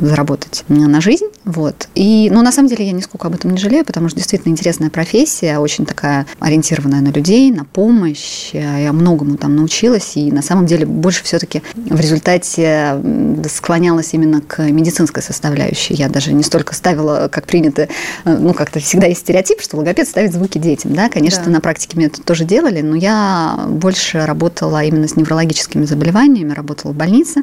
заработать 0.00 0.64
на 0.68 1.00
жизнь. 1.00 1.26
Вот. 1.44 1.88
И, 1.94 2.30
ну, 2.32 2.42
на 2.42 2.52
самом 2.52 2.68
деле, 2.68 2.86
я 2.86 2.92
нисколько 2.92 3.28
об 3.28 3.34
этом 3.34 3.50
не 3.50 3.58
жалею, 3.58 3.84
потому 3.84 4.08
что 4.08 4.18
действительно 4.18 4.52
интересная 4.52 4.90
профессия, 4.90 5.58
очень 5.58 5.86
такая 5.86 6.26
ориентированная 6.38 7.00
на 7.00 7.08
людей, 7.08 7.50
на 7.50 7.64
помощь. 7.64 8.50
Я 8.52 8.92
многому 8.92 9.36
там 9.36 9.56
научилась, 9.56 10.16
и 10.16 10.30
на 10.30 10.42
самом 10.42 10.66
деле 10.66 10.86
больше 10.86 11.24
все-таки 11.24 11.62
в 11.74 12.00
результате 12.00 13.00
склонялась 13.48 14.14
именно 14.14 14.40
к 14.40 14.62
медицинской 14.62 15.22
составляющей. 15.22 15.94
Я 15.94 16.08
даже 16.08 16.32
не 16.32 16.42
столько 16.42 16.74
ставила, 16.74 17.28
как 17.30 17.46
принято, 17.46 17.88
э, 18.24 18.36
ну, 18.36 18.54
как-то 18.54 18.80
всегда 18.80 19.06
есть 19.06 19.20
стереотип, 19.20 19.60
что 19.60 19.76
логопед 19.76 20.08
ставит 20.08 20.32
звуки 20.32 20.58
детям. 20.58 20.94
Да, 20.94 21.08
конечно, 21.08 21.44
да. 21.44 21.50
на 21.50 21.60
практике 21.60 21.96
мне 21.96 22.06
это 22.06 22.22
тоже 22.22 22.44
делали, 22.44 22.80
но 22.80 22.96
я 22.96 23.66
больше 23.68 24.24
работала 24.26 24.82
именно 24.84 25.08
с 25.08 25.16
неврологическими 25.16 25.84
заболеваниями, 25.84 26.52
работала 26.52 26.92
в 26.92 26.96
больнице, 26.96 27.42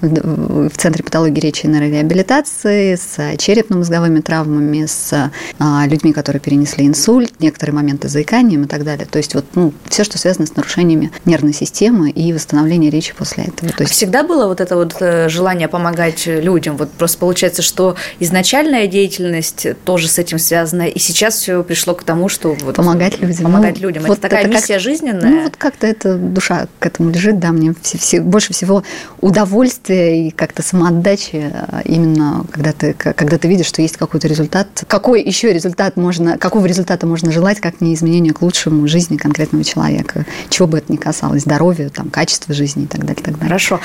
mm. 0.00 0.66
в, 0.66 0.68
в 0.70 0.76
центре 0.76 1.04
патологии 1.04 1.19
патологии 1.20 1.40
речи 1.40 1.66
и 1.66 1.68
нейрореабилитации, 1.68 2.94
с 2.94 3.36
черепно-мозговыми 3.36 4.20
травмами, 4.20 4.86
с 4.86 5.30
а, 5.58 5.86
людьми, 5.86 6.14
которые 6.14 6.40
перенесли 6.40 6.86
инсульт, 6.86 7.32
некоторые 7.40 7.74
моменты 7.74 8.08
с 8.08 8.12
заиканием 8.12 8.64
и 8.64 8.66
так 8.66 8.84
далее. 8.84 9.06
То 9.06 9.18
есть 9.18 9.34
вот 9.34 9.44
ну, 9.54 9.74
все, 9.86 10.02
что 10.02 10.16
связано 10.16 10.46
с 10.46 10.56
нарушениями 10.56 11.12
нервной 11.26 11.52
системы 11.52 12.08
и 12.08 12.32
восстановлением 12.32 12.90
речи 12.90 13.12
после 13.14 13.44
этого. 13.44 13.70
То 13.72 13.82
есть... 13.82 13.92
Всегда 13.92 14.22
было 14.22 14.46
вот 14.46 14.62
это 14.62 14.76
вот 14.76 14.96
э, 15.00 15.28
желание 15.28 15.68
помогать 15.68 16.24
людям? 16.26 16.78
Вот 16.78 16.90
просто 16.92 17.18
получается, 17.18 17.60
что 17.60 17.96
изначальная 18.18 18.86
деятельность 18.86 19.66
тоже 19.84 20.08
с 20.08 20.18
этим 20.18 20.38
связана, 20.38 20.88
и 20.88 20.98
сейчас 20.98 21.34
все 21.34 21.62
пришло 21.62 21.94
к 21.94 22.02
тому, 22.02 22.30
что 22.30 22.56
вот 22.62 22.76
помогать 22.76 23.20
людям. 23.20 23.44
Помогать 23.44 23.76
ну, 23.76 23.88
людям. 23.88 24.04
Вот 24.04 24.18
это 24.18 24.22
такая 24.22 24.44
это 24.44 24.54
миссия 24.54 24.74
как, 24.74 24.82
жизненная. 24.82 25.30
Ну 25.30 25.42
вот 25.44 25.56
как-то 25.58 25.86
эта 25.86 26.14
душа 26.14 26.66
к 26.78 26.86
этому 26.86 27.10
лежит, 27.10 27.38
да, 27.38 27.50
мне 27.52 27.74
все, 27.82 27.98
все, 27.98 28.20
больше 28.22 28.54
всего 28.54 28.82
удовольствия 29.20 30.28
и 30.28 30.30
как-то 30.30 30.62
самоотдачи 30.62 31.09
задачи 31.10 31.50
а, 31.52 31.80
именно, 31.84 32.44
когда 32.52 32.72
ты, 32.72 32.94
когда 32.94 33.38
ты 33.38 33.48
видишь, 33.48 33.66
что 33.66 33.82
есть 33.82 33.96
какой-то 33.96 34.28
результат. 34.28 34.84
Какой 34.86 35.22
еще 35.22 35.52
результат 35.52 35.96
можно, 35.96 36.38
какого 36.38 36.66
результата 36.66 37.06
можно 37.06 37.32
желать, 37.32 37.60
как 37.60 37.80
не 37.80 37.94
изменение 37.94 38.32
к 38.32 38.42
лучшему 38.42 38.86
жизни 38.86 39.16
конкретного 39.16 39.64
человека, 39.64 40.24
чего 40.48 40.68
бы 40.68 40.78
это 40.78 40.92
ни 40.92 40.96
касалось, 40.96 41.42
здоровья, 41.42 41.88
там, 41.88 42.10
качества 42.10 42.54
жизни 42.54 42.84
и 42.84 42.86
так 42.86 43.00
далее. 43.00 43.16
так 43.16 43.34
далее. 43.34 43.48
Хорошо. 43.48 43.80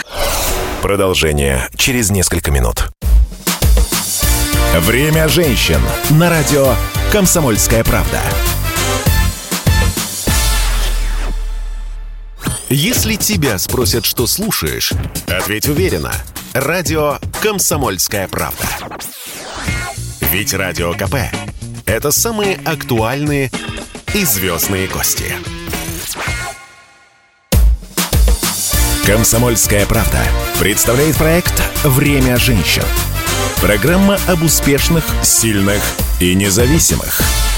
Продолжение 0.81 1.67
через 1.75 2.11
несколько 2.11 2.51
минут. 2.51 2.89
Время 4.75 5.27
женщин 5.27 5.79
на 6.11 6.29
радио 6.29 6.73
«Комсомольская 7.11 7.83
правда». 7.83 8.19
Если 12.69 13.15
тебя 13.15 13.59
спросят, 13.59 14.05
что 14.05 14.25
слушаешь, 14.25 14.91
ответь 15.27 15.67
уверенно– 15.67 16.11
Радио 16.53 17.19
«Комсомольская 17.41 18.27
правда». 18.27 18.65
Ведь 20.31 20.53
Радио 20.53 20.93
КП– 20.93 21.15
это 21.85 22.09
самые 22.09 22.57
актуальные 22.65 23.51
и 24.15 24.25
звездные 24.25 24.87
гости. 24.87 25.33
«Комсомольская 29.05 29.85
правда» 29.85 30.23
представляет 30.59 31.17
проект 31.17 31.61
«Время 31.83 32.37
женщин». 32.37 32.83
Программа 33.61 34.17
об 34.27 34.41
успешных, 34.41 35.05
сильных 35.23 35.83
и 36.19 36.33
независимых– 36.33 37.21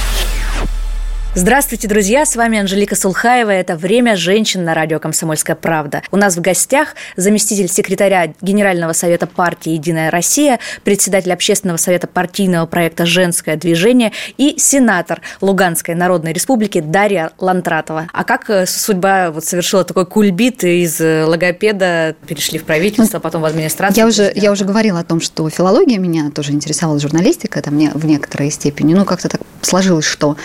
Здравствуйте, 1.40 1.88
друзья! 1.88 2.26
С 2.26 2.36
вами 2.36 2.58
Анжелика 2.58 2.96
Сулхаева. 2.96 3.52
Это 3.52 3.76
«Время 3.76 4.16
женщин» 4.16 4.64
на 4.64 4.74
радио 4.74 4.98
«Комсомольская 4.98 5.56
правда». 5.56 6.02
У 6.10 6.18
нас 6.18 6.36
в 6.36 6.42
гостях 6.42 6.96
заместитель 7.16 7.68
секретаря 7.68 8.34
Генерального 8.42 8.94
совета 8.94 9.28
партии 9.28 9.74
«Единая 9.74 10.10
Россия», 10.10 10.60
председатель 10.84 11.32
общественного 11.32 11.78
совета 11.78 12.08
партийного 12.08 12.66
проекта 12.66 13.06
«Женское 13.06 13.56
движение» 13.56 14.14
и 14.40 14.56
сенатор 14.58 15.22
Луганской 15.40 15.94
Народной 15.94 16.34
Республики 16.34 16.82
Дарья 16.82 17.30
Лантратова. 17.38 18.08
А 18.12 18.24
как 18.24 18.50
э, 18.50 18.66
судьба 18.66 19.30
вот 19.30 19.46
совершила 19.46 19.84
такой 19.84 20.08
кульбит 20.08 20.64
из 20.64 21.00
э, 21.00 21.24
логопеда, 21.24 22.16
перешли 22.26 22.58
в 22.58 22.64
правительство, 22.64 23.20
потом 23.20 23.44
в 23.44 23.46
администрацию? 23.46 24.02
Я 24.02 24.08
уже, 24.08 24.32
я 24.34 24.52
уже 24.52 24.66
говорила 24.66 25.02
о 25.02 25.04
том, 25.04 25.22
что 25.22 25.48
филология 25.52 26.00
меня 26.00 26.32
тоже 26.32 26.54
интересовала, 26.54 27.00
журналистика, 27.00 27.60
это 27.60 27.70
мне 27.70 27.92
в 27.94 28.08
некоторой 28.08 28.50
степени. 28.50 28.96
Ну, 28.96 29.06
как-то 29.06 29.30
так 29.30 29.42
сложилось, 29.68 30.06
что 30.06 30.38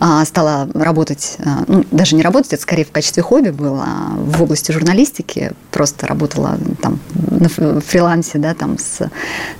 а, 0.00 0.24
стала 0.24 0.68
работать, 0.74 1.36
э, 1.38 1.48
ну, 1.66 1.84
даже 1.90 2.16
не 2.16 2.22
работать, 2.22 2.52
это 2.52 2.62
скорее 2.62 2.84
в 2.84 2.92
качестве 2.92 3.22
хобби 3.22 3.50
было, 3.50 3.84
а 3.86 4.14
в 4.16 4.42
области 4.42 4.72
журналистики. 4.72 5.52
Просто 5.70 6.06
работала 6.06 6.58
там 6.80 7.00
на 7.14 7.48
фрилансе, 7.80 8.38
да, 8.38 8.54
там 8.54 8.78
с, 8.78 9.10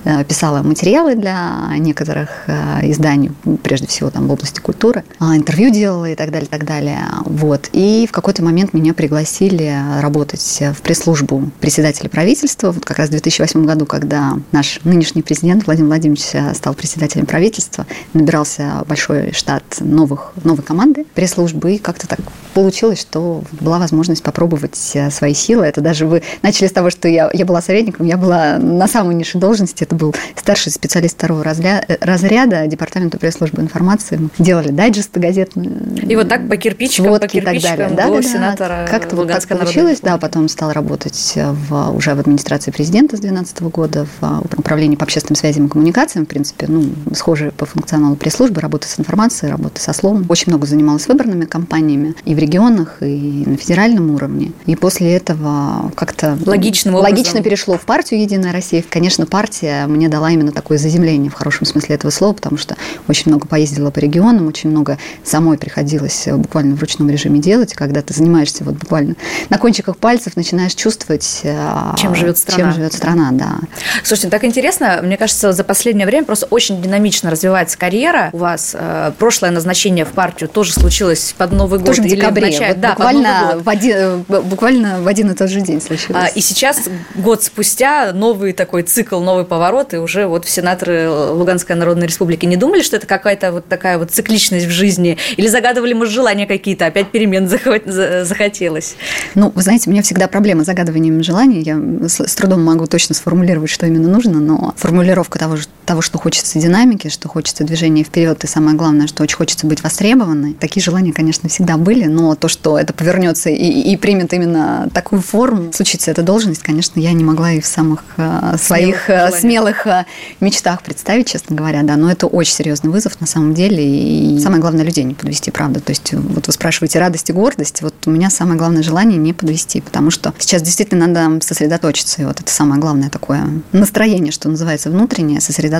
э, 0.05 0.23
писала 0.23 0.63
материалы 0.63 1.15
для 1.15 1.73
некоторых 1.77 2.29
э, 2.47 2.89
изданий, 2.89 3.31
прежде 3.63 3.87
всего 3.87 4.09
там 4.09 4.27
в 4.27 4.31
области 4.31 4.59
культуры, 4.59 5.03
а, 5.19 5.35
интервью 5.35 5.69
делала 5.71 6.09
и 6.09 6.15
так 6.15 6.31
далее, 6.31 6.47
и 6.47 6.49
так 6.49 6.65
далее. 6.65 6.99
Вот. 7.25 7.69
И 7.73 8.07
в 8.07 8.11
какой-то 8.11 8.43
момент 8.43 8.73
меня 8.73 8.93
пригласили 8.93 9.75
работать 10.01 10.61
в 10.61 10.81
пресс-службу 10.81 11.51
председателя 11.59 12.09
правительства, 12.09 12.71
вот 12.71 12.85
как 12.85 12.97
раз 12.97 13.09
в 13.09 13.11
2008 13.11 13.65
году, 13.65 13.85
когда 13.85 14.37
наш 14.51 14.79
нынешний 14.83 15.21
президент 15.21 15.65
Владимир 15.65 15.89
Владимирович 15.89 16.55
стал 16.55 16.73
председателем 16.73 17.25
правительства, 17.25 17.85
набирался 18.13 18.83
большой 18.87 19.08
штат 19.33 19.63
новых, 19.79 20.33
новых 20.43 20.65
команды 20.65 21.05
пресс-службы, 21.13 21.73
и 21.73 21.77
как-то 21.77 22.07
так 22.07 22.19
получилось, 22.53 22.99
что 22.99 23.43
была 23.51 23.79
возможность 23.79 24.23
попробовать 24.23 24.91
э, 24.93 25.09
свои 25.11 25.33
силы. 25.33 25.65
Это 25.65 25.81
даже 25.81 26.05
вы 26.05 26.23
начали 26.41 26.67
с 26.67 26.71
того, 26.71 26.89
что 26.89 27.07
я, 27.07 27.29
я 27.33 27.45
была 27.45 27.61
советником, 27.61 28.05
я 28.05 28.17
была 28.17 28.57
на 28.57 28.87
самой 28.87 29.15
низшей 29.15 29.39
должности, 29.39 29.83
это 29.83 29.95
был 29.95 30.15
старший 30.35 30.71
специалист 30.71 31.15
второго 31.15 31.43
разряда, 31.43 31.85
э, 31.87 31.97
разряда 32.01 32.67
Департамента 32.67 33.17
пресс-службы 33.17 33.61
информации. 33.61 34.17
Мы 34.17 34.29
делали 34.39 34.71
дайджесты 34.71 35.19
газетные. 35.19 35.69
И 36.01 36.15
вот 36.15 36.27
так 36.27 36.49
по 36.49 36.57
кирпичикам, 36.57 37.19
по 37.19 37.27
кирпичикам 37.27 37.55
и 37.55 37.61
так 37.61 37.77
далее. 37.77 37.95
Да, 37.95 38.09
да, 38.09 38.21
сенатора 38.21 38.87
Как-то 38.89 39.15
вот 39.15 39.27
так 39.27 39.47
получилось, 39.47 39.99
да, 40.01 40.17
потом 40.17 40.49
стал 40.49 40.71
работать 40.71 41.33
в, 41.35 41.91
уже 41.91 42.13
в 42.15 42.19
администрации 42.19 42.71
президента 42.71 43.15
с 43.15 43.19
2012 43.19 43.61
года, 43.61 44.07
в 44.19 44.41
управлении 44.57 44.95
по 44.95 45.03
общественным 45.03 45.37
связям 45.37 45.67
и 45.67 45.69
коммуникациям, 45.69 46.25
в 46.25 46.29
принципе, 46.29 46.65
ну, 46.67 46.89
схожие 47.13 47.51
по 47.51 47.65
функционалу 47.65 48.15
пресс-службы, 48.15 48.61
работа 48.61 48.87
с 48.89 48.99
информацией, 48.99 49.51
работа 49.51 49.81
со 49.81 49.93
словом. 49.93 50.25
Очень 50.29 50.51
много 50.51 50.65
занималась 50.65 51.07
выборными 51.07 51.45
кампаниями 51.45 52.15
и 52.25 52.35
в 52.35 52.39
регионах, 52.39 52.97
и 53.01 53.43
на 53.45 53.57
федеральном 53.57 54.11
уровне. 54.11 54.51
И 54.65 54.75
после 54.75 55.13
этого 55.13 55.91
как-то 55.95 56.37
Логичным 56.45 56.95
логично 56.95 57.41
перешло 57.41 57.77
в 57.77 57.81
партию 57.81 58.21
«Единая 58.21 58.51
Россия». 58.51 58.83
Конечно, 58.87 59.25
партия 59.25 59.85
мне 59.87 60.09
дала 60.09 60.31
именно 60.31 60.51
такое 60.51 60.77
заземление 60.77 61.29
в 61.29 61.33
хорошем 61.33 61.65
смысле 61.65 61.95
этого 61.95 62.11
слова, 62.11 62.33
потому 62.33 62.57
что 62.57 62.75
очень 63.07 63.31
много 63.31 63.47
поездила 63.47 63.91
по 63.91 63.99
регионам, 63.99 64.47
очень 64.47 64.69
много 64.69 64.97
самой 65.23 65.57
приходилось 65.57 66.27
буквально 66.27 66.75
в 66.75 66.81
ручном 66.81 67.09
режиме 67.09 67.39
делать. 67.39 67.73
Когда 67.73 68.01
ты 68.01 68.13
занимаешься 68.13 68.63
вот 68.63 68.75
буквально 68.75 69.15
на 69.49 69.57
кончиках 69.57 69.97
пальцев, 69.97 70.35
начинаешь 70.35 70.73
чувствовать, 70.73 71.41
э, 71.43 71.93
чем 71.97 72.15
живет 72.15 72.37
страна. 72.37 72.57
Чем 72.57 72.73
живет 72.73 72.93
страна, 72.93 73.29
да. 73.31 73.57
Слушайте, 74.03 74.29
так 74.29 74.43
интересно, 74.43 74.99
мне 75.03 75.17
кажется, 75.17 75.51
за 75.51 75.63
последнее 75.63 76.05
время 76.05 76.25
просто 76.25 76.47
очень 76.49 76.81
динамично 76.81 77.29
развивается 77.29 77.77
карьера 77.77 78.29
у 78.33 78.37
вас. 78.37 78.75
Э, 78.81 79.11
прошлое 79.17 79.51
назначение 79.51 80.05
в 80.05 80.13
партию 80.13 80.49
тоже 80.49 80.71
случилось 80.71 81.35
под 81.37 81.51
Новый 81.51 81.79
год? 81.79 81.87
Тоже 81.87 82.01
в 82.01 82.05
декабре, 82.05 82.43
декабре. 82.43 82.47
в 82.47 82.51
начале, 82.51 82.73
вот 82.73 82.81
да, 82.81 82.89
буквально, 82.91 83.61
в 83.61 83.69
один, 83.69 84.25
буквально 84.27 85.01
в 85.01 85.07
один 85.07 85.31
и 85.31 85.35
тот 85.35 85.49
же 85.49 85.59
день 85.59 85.81
случилось. 85.81 86.23
А, 86.23 86.27
и 86.27 86.39
сейчас, 86.39 86.87
год 87.15 87.43
спустя, 87.43 88.13
новый 88.13 88.53
такой 88.53 88.83
цикл, 88.83 89.19
новый 89.19 89.43
поворот, 89.43 89.93
и 89.93 89.97
уже 89.97 90.27
вот 90.27 90.47
сенаторы 90.47 91.09
Луганской 91.09 91.75
Народной 91.75 92.07
Республики 92.07 92.45
не 92.45 92.55
думали, 92.55 92.81
что 92.81 92.95
это 92.95 93.05
какая-то 93.05 93.51
вот 93.51 93.67
такая 93.67 93.97
вот 93.97 94.11
цикличность 94.11 94.65
в 94.65 94.71
жизни? 94.71 95.17
Или 95.35 95.47
загадывали, 95.47 95.91
может, 95.91 96.13
желания 96.13 96.47
какие-то, 96.47 96.85
опять 96.85 97.11
перемен 97.11 97.49
захотелось? 97.49 98.95
Ну, 99.35 99.51
вы 99.53 99.61
знаете, 99.61 99.89
у 99.89 99.91
меня 99.91 100.03
всегда 100.03 100.29
проблема 100.29 100.63
с 100.63 100.67
загадыванием 100.67 101.21
желаний. 101.21 101.61
Я 101.63 101.81
с 102.07 102.33
трудом 102.35 102.63
могу 102.63 102.85
точно 102.85 103.13
сформулировать, 103.13 103.69
что 103.69 103.85
именно 103.85 104.07
нужно, 104.07 104.39
но 104.39 104.73
формулировка 104.77 105.37
того, 105.37 105.57
того 105.89 106.03
что 106.03 106.19
хочется 106.19 106.59
динамики, 106.59 107.07
что 107.07 107.27
хочется 107.27 107.63
движения 107.63 108.03
вперед, 108.03 108.43
и 108.43 108.47
самое 108.47 108.77
главное, 108.77 109.07
что 109.07 109.23
очень 109.23 109.37
хочется 109.37 109.65
быть 109.65 109.81
востребованной. 109.81 110.53
Такие 110.53 110.83
желания, 110.83 111.11
конечно, 111.11 111.49
всегда 111.49 111.77
были, 111.77 112.05
но 112.05 112.35
то, 112.35 112.47
что 112.47 112.77
это 112.77 112.93
повернется 112.93 113.49
и, 113.49 113.55
и 113.55 113.97
примет 113.97 114.31
именно 114.31 114.87
такую 114.93 115.23
форму, 115.23 115.73
случится 115.73 116.11
эта 116.11 116.21
должность, 116.21 116.61
конечно, 116.61 116.99
я 116.99 117.11
не 117.13 117.23
могла 117.23 117.53
и 117.53 117.59
в 117.59 117.65
самых 117.65 118.03
э, 118.17 118.57
своих 118.61 119.05
смелых, 119.05 119.33
э, 119.33 119.39
смелых 119.39 119.87
э, 119.87 120.05
мечтах 120.39 120.83
представить, 120.83 121.27
честно 121.31 121.55
говоря, 121.55 121.81
да, 121.81 121.95
но 121.95 122.11
это 122.11 122.27
очень 122.27 122.53
серьезный 122.53 122.91
вызов 122.91 123.19
на 123.19 123.25
самом 123.25 123.55
деле, 123.55 123.83
и 123.83 124.39
самое 124.39 124.61
главное, 124.61 124.83
людей 124.83 125.03
не 125.03 125.15
подвести, 125.15 125.49
правда. 125.49 125.79
То 125.79 125.89
есть 125.89 126.13
вот 126.13 126.45
вы 126.45 126.53
спрашиваете 126.53 126.99
радость 126.99 127.31
и 127.31 127.33
гордость, 127.33 127.81
вот 127.81 127.95
у 128.05 128.11
меня 128.11 128.29
самое 128.29 128.59
главное 128.59 128.83
желание 128.83 129.17
не 129.17 129.33
подвести, 129.33 129.81
потому 129.81 130.11
что 130.11 130.35
сейчас 130.37 130.61
действительно 130.61 131.07
надо 131.07 131.43
сосредоточиться, 131.43 132.21
и 132.21 132.25
вот 132.25 132.39
это 132.39 132.51
самое 132.51 132.79
главное 132.79 133.09
такое 133.09 133.41
настроение, 133.71 134.31
что 134.31 134.49
называется, 134.49 134.91
внутреннее, 134.91 135.41
сосредоточиться, 135.41 135.78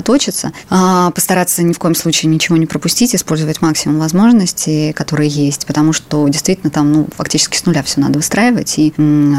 а, 0.68 1.10
постараться 1.10 1.62
ни 1.62 1.72
в 1.72 1.78
коем 1.78 1.94
случае 1.94 2.30
ничего 2.30 2.56
не 2.56 2.66
пропустить, 2.66 3.14
использовать 3.14 3.62
максимум 3.62 3.98
возможностей, 3.98 4.92
которые 4.92 5.28
есть, 5.28 5.66
потому 5.66 5.92
что 5.92 6.28
действительно 6.28 6.70
там, 6.70 6.92
ну, 6.92 7.08
фактически 7.16 7.56
с 7.56 7.66
нуля 7.66 7.82
все 7.82 8.00
надо 8.00 8.18
выстраивать, 8.18 8.78
и 8.78 8.92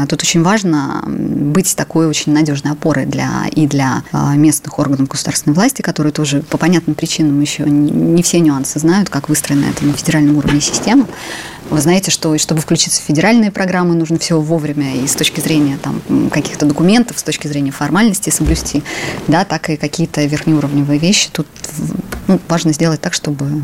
тут 0.08 0.22
очень 0.22 0.42
важно 0.42 1.02
быть 1.06 1.74
такой 1.76 2.06
очень 2.06 2.32
надежной 2.32 2.72
опорой 2.72 3.06
для 3.06 3.46
и 3.52 3.66
для 3.66 4.02
а, 4.12 4.34
местных 4.34 4.78
органов 4.78 5.08
государственной 5.08 5.54
власти, 5.54 5.82
которые 5.82 6.12
тоже 6.12 6.42
по 6.42 6.58
понятным 6.58 6.94
причинам 6.94 7.40
еще 7.40 7.64
не 7.64 8.22
все 8.22 8.40
нюансы 8.40 8.78
знают, 8.78 9.08
как 9.08 9.28
выстроена 9.28 9.66
эта 9.66 9.84
на 9.84 9.92
федеральном 9.92 10.36
уровне 10.38 10.60
система. 10.60 11.06
Вы 11.70 11.80
знаете, 11.80 12.10
что 12.10 12.36
чтобы 12.36 12.60
включиться 12.60 13.00
в 13.00 13.04
федеральные 13.04 13.50
программы, 13.50 13.94
нужно 13.94 14.18
все 14.18 14.38
вовремя 14.38 14.96
и 14.96 15.06
с 15.06 15.14
точки 15.14 15.40
зрения 15.40 15.78
там, 15.82 16.02
каких-то 16.30 16.66
документов, 16.66 17.18
с 17.18 17.22
точки 17.22 17.46
зрения 17.46 17.70
формальности 17.70 18.30
соблюсти, 18.30 18.82
да, 19.26 19.44
так 19.44 19.70
и 19.70 19.76
какие-то 19.76 20.22
верхнеуровневые 20.52 20.98
вещи. 20.98 21.30
Тут 21.32 21.46
ну, 22.28 22.40
важно 22.48 22.72
сделать 22.72 23.00
так, 23.00 23.14
чтобы 23.14 23.62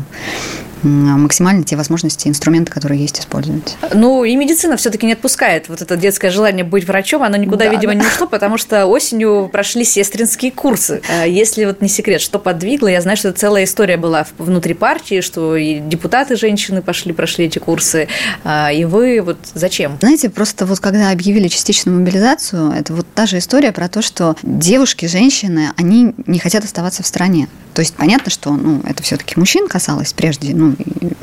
максимально 0.83 1.63
те 1.63 1.75
возможности, 1.75 2.27
инструменты, 2.27 2.71
которые 2.71 3.01
есть, 3.01 3.19
использовать. 3.19 3.77
Ну, 3.93 4.23
и 4.23 4.35
медицина 4.35 4.77
все-таки 4.77 5.05
не 5.05 5.13
отпускает 5.13 5.69
вот 5.69 5.81
это 5.81 5.97
детское 5.97 6.31
желание 6.31 6.63
быть 6.63 6.85
врачом, 6.85 7.23
оно 7.23 7.37
никуда, 7.37 7.65
да, 7.65 7.71
видимо, 7.71 7.93
да. 7.93 8.01
не 8.01 8.07
ушло, 8.07 8.27
потому 8.27 8.57
что 8.57 8.85
осенью 8.85 9.49
прошли 9.51 9.83
сестринские 9.83 10.51
курсы. 10.51 11.01
А 11.09 11.25
если 11.25 11.65
вот 11.65 11.81
не 11.81 11.89
секрет, 11.89 12.21
что 12.21 12.39
подвигло, 12.39 12.87
я 12.87 13.01
знаю, 13.01 13.17
что 13.17 13.31
целая 13.31 13.63
история 13.63 13.97
была 13.97 14.25
внутри 14.37 14.73
партии, 14.73 15.21
что 15.21 15.55
и 15.55 15.79
депутаты 15.79 16.35
женщины 16.35 16.81
пошли, 16.81 17.13
прошли 17.13 17.45
эти 17.45 17.59
курсы, 17.59 18.07
а, 18.43 18.71
и 18.71 18.85
вы 18.85 19.21
вот 19.21 19.37
зачем? 19.53 19.97
Знаете, 19.99 20.29
просто 20.29 20.65
вот 20.65 20.79
когда 20.79 21.11
объявили 21.11 21.47
частичную 21.47 21.99
мобилизацию, 21.99 22.71
это 22.71 22.93
вот 22.93 23.05
та 23.13 23.25
же 23.25 23.37
история 23.37 23.71
про 23.71 23.87
то, 23.87 24.01
что 24.01 24.35
девушки, 24.43 25.05
женщины, 25.05 25.71
они 25.77 26.13
не 26.25 26.39
хотят 26.39 26.63
оставаться 26.63 27.03
в 27.03 27.07
стране. 27.07 27.47
То 27.73 27.81
есть 27.81 27.93
понятно, 27.93 28.29
что 28.29 28.51
ну, 28.51 28.81
это 28.85 29.03
все-таки 29.03 29.39
мужчин 29.39 29.67
касалось 29.67 30.11
прежде, 30.13 30.53
ну, 30.53 30.68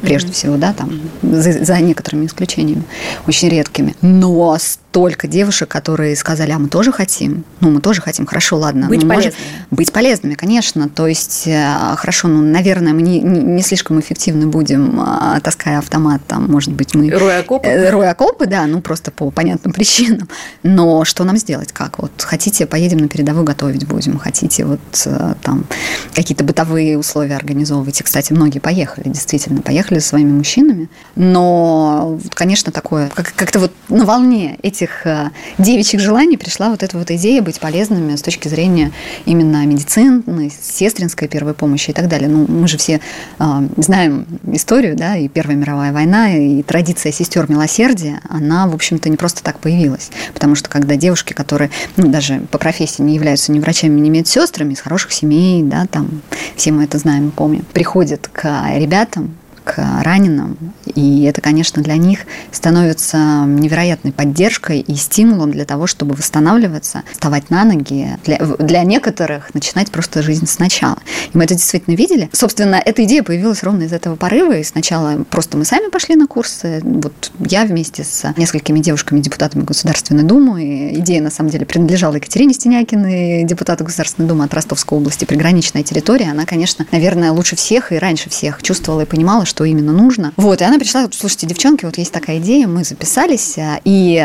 прежде 0.03 0.31
mm-hmm. 0.31 0.33
всего, 0.33 0.57
да, 0.57 0.73
там, 0.73 1.01
за, 1.23 1.65
за 1.65 1.81
некоторыми 1.81 2.27
исключениями, 2.27 2.83
очень 3.27 3.49
редкими. 3.49 3.95
Но 4.03 4.59
столько 4.97 5.29
девушек, 5.29 5.69
которые 5.69 6.17
сказали, 6.17 6.53
а 6.53 6.59
мы 6.59 6.69
тоже 6.69 6.91
хотим, 6.91 7.45
ну, 7.61 7.71
мы 7.71 7.83
тоже 7.83 8.01
хотим, 8.01 8.25
хорошо, 8.25 8.57
ладно. 8.57 8.89
Быть 8.89 9.07
полезными. 9.07 9.35
Быть 9.71 9.93
полезными, 9.93 10.33
конечно. 10.33 10.89
То 10.89 11.07
есть, 11.07 11.47
э, 11.47 11.95
хорошо, 11.99 12.29
ну, 12.29 12.41
наверное, 12.41 12.95
мы 12.95 13.03
не, 13.03 13.21
не 13.21 13.61
слишком 13.61 14.01
эффективны 14.01 14.47
будем, 14.47 14.99
а, 14.99 15.39
таская 15.41 15.81
автомат, 15.81 16.23
там, 16.27 16.51
может 16.51 16.73
быть, 16.73 16.95
мы... 16.95 17.11
Роя 17.11 17.41
окопы. 17.41 17.69
Э, 17.69 17.91
роя 17.91 18.13
окопы, 18.13 18.47
да, 18.47 18.65
ну, 18.65 18.81
просто 18.81 19.11
по 19.11 19.31
понятным 19.31 19.73
причинам. 19.75 20.31
Но 20.63 21.05
что 21.05 21.25
нам 21.25 21.37
сделать, 21.37 21.73
как? 21.73 21.99
Вот 21.99 22.13
хотите, 22.23 22.65
поедем 22.65 22.97
на 22.97 23.09
передовую 23.09 23.45
готовить 23.45 23.87
будем, 23.87 24.17
хотите 24.17 24.65
вот 24.65 24.81
э, 25.05 25.35
там 25.43 25.67
какие-то 26.15 26.43
бытовые 26.43 26.97
условия 26.97 27.37
организовывать. 27.37 28.01
И, 28.01 28.03
кстати, 28.03 28.33
многие 28.33 28.61
поехали, 28.61 29.11
действительно, 29.11 29.61
поехали 29.61 29.99
со 29.99 30.09
своими 30.09 30.33
мужчинами. 30.33 30.89
Но, 31.17 32.19
конечно, 32.31 32.73
такое, 32.73 33.11
как- 33.11 33.35
как-то 33.35 33.59
вот 33.59 33.73
на 33.91 34.07
волне 34.07 34.59
этих 34.63 34.86
этих 34.87 35.07
э, 35.07 35.31
девичьих 35.59 36.01
желаний 36.01 36.37
пришла 36.37 36.71
вот 36.71 36.83
эта 36.83 36.97
вот 36.97 37.11
идея 37.11 37.43
быть 37.43 37.61
полезными 37.61 38.17
с 38.17 38.23
точки 38.23 38.49
зрения 38.49 38.93
именно 39.25 39.65
медицины, 39.67 40.51
сестринской 40.51 41.29
первой 41.29 41.55
помощи 41.55 41.91
и 41.91 41.93
так 41.93 42.09
далее. 42.09 42.29
Ну, 42.29 42.47
мы 42.49 42.69
же 42.69 42.79
все 42.79 43.01
э, 43.39 43.45
знаем 43.77 44.27
историю, 44.53 44.97
да, 44.97 45.17
и 45.17 45.29
Первая 45.29 45.57
мировая 45.57 45.93
война, 45.93 46.35
и 46.35 46.63
традиция 46.63 47.13
сестер 47.13 47.51
милосердия, 47.51 48.21
она, 48.29 48.67
в 48.67 48.75
общем-то, 48.75 49.09
не 49.09 49.17
просто 49.17 49.43
так 49.43 49.59
появилась. 49.59 50.11
Потому 50.33 50.55
что 50.55 50.69
когда 50.69 50.97
девушки, 50.97 51.33
которые 51.33 51.71
ну, 51.97 52.09
даже 52.09 52.41
по 52.51 52.59
профессии 52.59 53.03
не 53.03 53.15
являются 53.15 53.53
ни 53.53 53.59
врачами, 53.59 54.01
ни 54.01 54.09
медсестрами, 54.09 54.73
из 54.73 54.81
хороших 54.81 55.13
семей, 55.13 55.63
да, 55.63 55.87
там, 55.87 56.23
все 56.57 56.73
мы 56.73 56.85
это 56.85 56.99
знаем 56.99 57.31
помним, 57.31 57.65
приходят 57.73 58.29
к 58.33 58.47
ребятам, 58.77 59.37
к 59.67 60.03
раненым. 60.05 60.57
И 60.95 61.25
это, 61.25 61.41
конечно, 61.41 61.83
для 61.83 61.97
них 61.97 62.21
становится 62.53 63.17
невероятной 63.47 64.13
поддержкой 64.13 64.79
и 64.79 64.95
стимулом 64.95 65.51
для 65.51 65.65
того, 65.65 65.89
чтобы 65.89 66.15
восстанавливаться, 66.15 67.03
вставать 67.11 67.51
на 67.51 67.65
ноги. 67.65 68.17
Для, 68.25 68.39
для 68.39 68.85
некоторых 68.85 69.53
начинать 69.55 69.91
просто 69.91 70.23
жизнь 70.23 70.47
сначала. 70.47 70.99
И 71.35 71.37
мы 71.37 71.45
это 71.45 71.55
действительно 71.55 71.97
видели. 71.97 72.31
Собственно, 72.33 72.77
эта 72.77 73.03
идея 73.05 73.25
появилась 73.25 73.65
ровно 73.65 73.83
из 73.83 73.93
этого 73.93 74.15
порыва. 74.15 74.57
И 74.57 74.63
сначала 74.63 75.25
просто 75.25 75.57
мы 75.57 75.65
сами 75.65 75.91
пошли 75.91 76.15
на 76.15 76.29
курсы. 76.29 76.81
Вот 76.85 77.33
я 77.41 77.65
вместе 77.65 78.05
с 78.05 78.33
несколькими 78.37 78.79
девушками-депутатами 78.79 79.65
Государственной 79.65 80.23
Думы. 80.23 80.63
И 80.63 81.01
идея, 81.01 81.21
на 81.21 81.31
самом 81.31 81.51
деле, 81.51 81.67
принадлежала 81.67 82.15
Екатерине 82.15 82.55
Стенякиной, 82.55 83.43
депутату 83.43 83.83
Государственной 83.83 84.29
Думы 84.29 84.45
от 84.45 84.55
Ростовской 84.55 84.97
области, 84.97 85.25
приграничная 85.25 85.83
территория. 85.83 86.31
Она, 86.31 86.47
конечно, 86.47 86.87
наверное, 86.93 87.33
лучше 87.33 87.57
всех 87.57 87.91
и 87.91 87.97
раньше 87.97 88.31
всех 88.31 88.63
чувствовала 88.63 89.01
и 89.01 89.07
понимала, 89.07 89.45
что 89.45 89.56
что 89.57 89.65
именно 89.65 89.91
нужно. 89.91 90.35
Вот, 90.37 90.61
и 90.61 90.65
она 90.65 90.79
пришла, 90.79 91.09
слушайте, 91.11 91.47
девчонки, 91.47 91.87
вот 91.87 91.97
есть 91.97 92.13
такая 92.13 92.39
идея, 92.41 92.67
мы 92.67 92.85
записались, 92.85 93.57
а, 93.57 93.81
и 93.85 94.23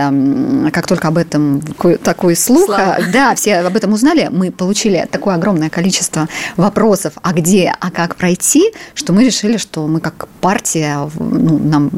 как 0.73 0.87
только 0.87 1.07
об 1.07 1.17
этом 1.17 1.61
такой 2.03 2.35
слух, 2.35 2.65
Слава. 2.65 2.97
да, 3.13 3.33
все 3.35 3.59
об 3.59 3.73
этом 3.77 3.93
узнали, 3.93 4.27
мы 4.29 4.51
получили 4.51 5.07
такое 5.09 5.35
огромное 5.35 5.69
количество 5.69 6.27
вопросов, 6.57 7.13
а 7.21 7.31
где, 7.31 7.73
а 7.79 7.91
как 7.91 8.17
пройти, 8.17 8.73
что 8.93 9.13
мы 9.13 9.23
решили, 9.23 9.55
что 9.55 9.87
мы 9.87 10.01
как 10.01 10.27
партия, 10.41 11.09
ну, 11.17 11.57
нам 11.59 11.91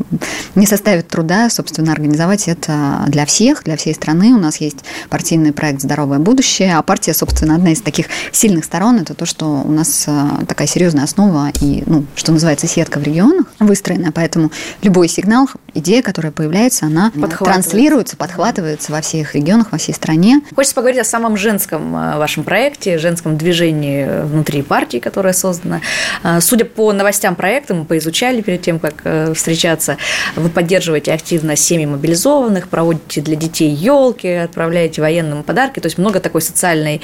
не 0.54 0.68
составит 0.68 1.08
труда, 1.08 1.50
собственно, 1.50 1.92
организовать 1.92 2.48
это 2.48 3.04
для 3.08 3.26
всех, 3.26 3.64
для 3.64 3.78
всей 3.78 3.96
страны. 3.96 4.36
У 4.36 4.38
нас 4.38 4.58
есть 4.58 4.86
партийный 5.10 5.54
проект 5.54 5.82
«Здоровое 5.82 6.20
будущее», 6.20 6.78
а 6.78 6.84
партия, 6.84 7.16
собственно, 7.16 7.56
одна 7.56 7.72
из 7.72 7.82
таких 7.82 8.06
сильных 8.32 8.64
сторон, 8.64 9.00
это 9.00 9.16
то, 9.16 9.26
что 9.26 9.64
у 9.66 9.72
нас 9.72 10.06
а, 10.08 10.46
такая 10.48 10.68
серьезная 10.68 11.06
основа 11.06 11.52
и, 11.62 11.82
ну, 11.88 12.06
что 12.16 12.32
называется, 12.32 12.68
сетка 12.68 13.00
в 13.00 13.04
регионе, 13.04 13.23
регионах 13.24 13.48
выстроена, 13.60 14.12
поэтому 14.12 14.52
любой 14.82 15.08
сигнал, 15.08 15.48
идея, 15.74 16.02
которая 16.02 16.32
появляется, 16.32 16.86
она 16.86 17.12
транслируется, 17.40 18.18
подхватывается 18.18 18.92
во 18.92 19.02
всех 19.02 19.36
регионах, 19.36 19.72
во 19.72 19.78
всей 19.78 19.94
стране. 19.94 20.42
Хочется 20.56 20.76
поговорить 20.76 21.02
о 21.02 21.04
самом 21.04 21.38
женском 21.38 21.96
э, 21.96 22.18
вашем 22.18 22.44
проекте, 22.44 22.98
женском 22.98 23.38
движении 23.38 24.24
внутри 24.26 24.62
партии, 24.62 24.98
которое 24.98 25.34
создано. 25.34 25.82
Э, 26.24 26.40
судя 26.42 26.66
по 26.66 26.92
новостям 26.94 27.36
проекта, 27.36 27.74
мы 27.74 27.86
поизучали 27.86 28.42
перед 28.42 28.62
тем, 28.62 28.80
как 28.80 28.96
э, 29.04 29.34
встречаться, 29.34 29.98
вы 30.36 30.50
поддерживаете 30.50 31.14
активно 31.14 31.56
семьи 31.56 31.86
мобилизованных, 31.86 32.68
проводите 32.68 33.22
для 33.22 33.36
детей 33.36 33.70
елки, 33.70 34.28
отправляете 34.28 35.02
военным 35.02 35.44
подарки, 35.44 35.80
то 35.80 35.88
есть 35.88 35.98
много 35.98 36.20
такой 36.20 36.42
социальной 36.42 37.02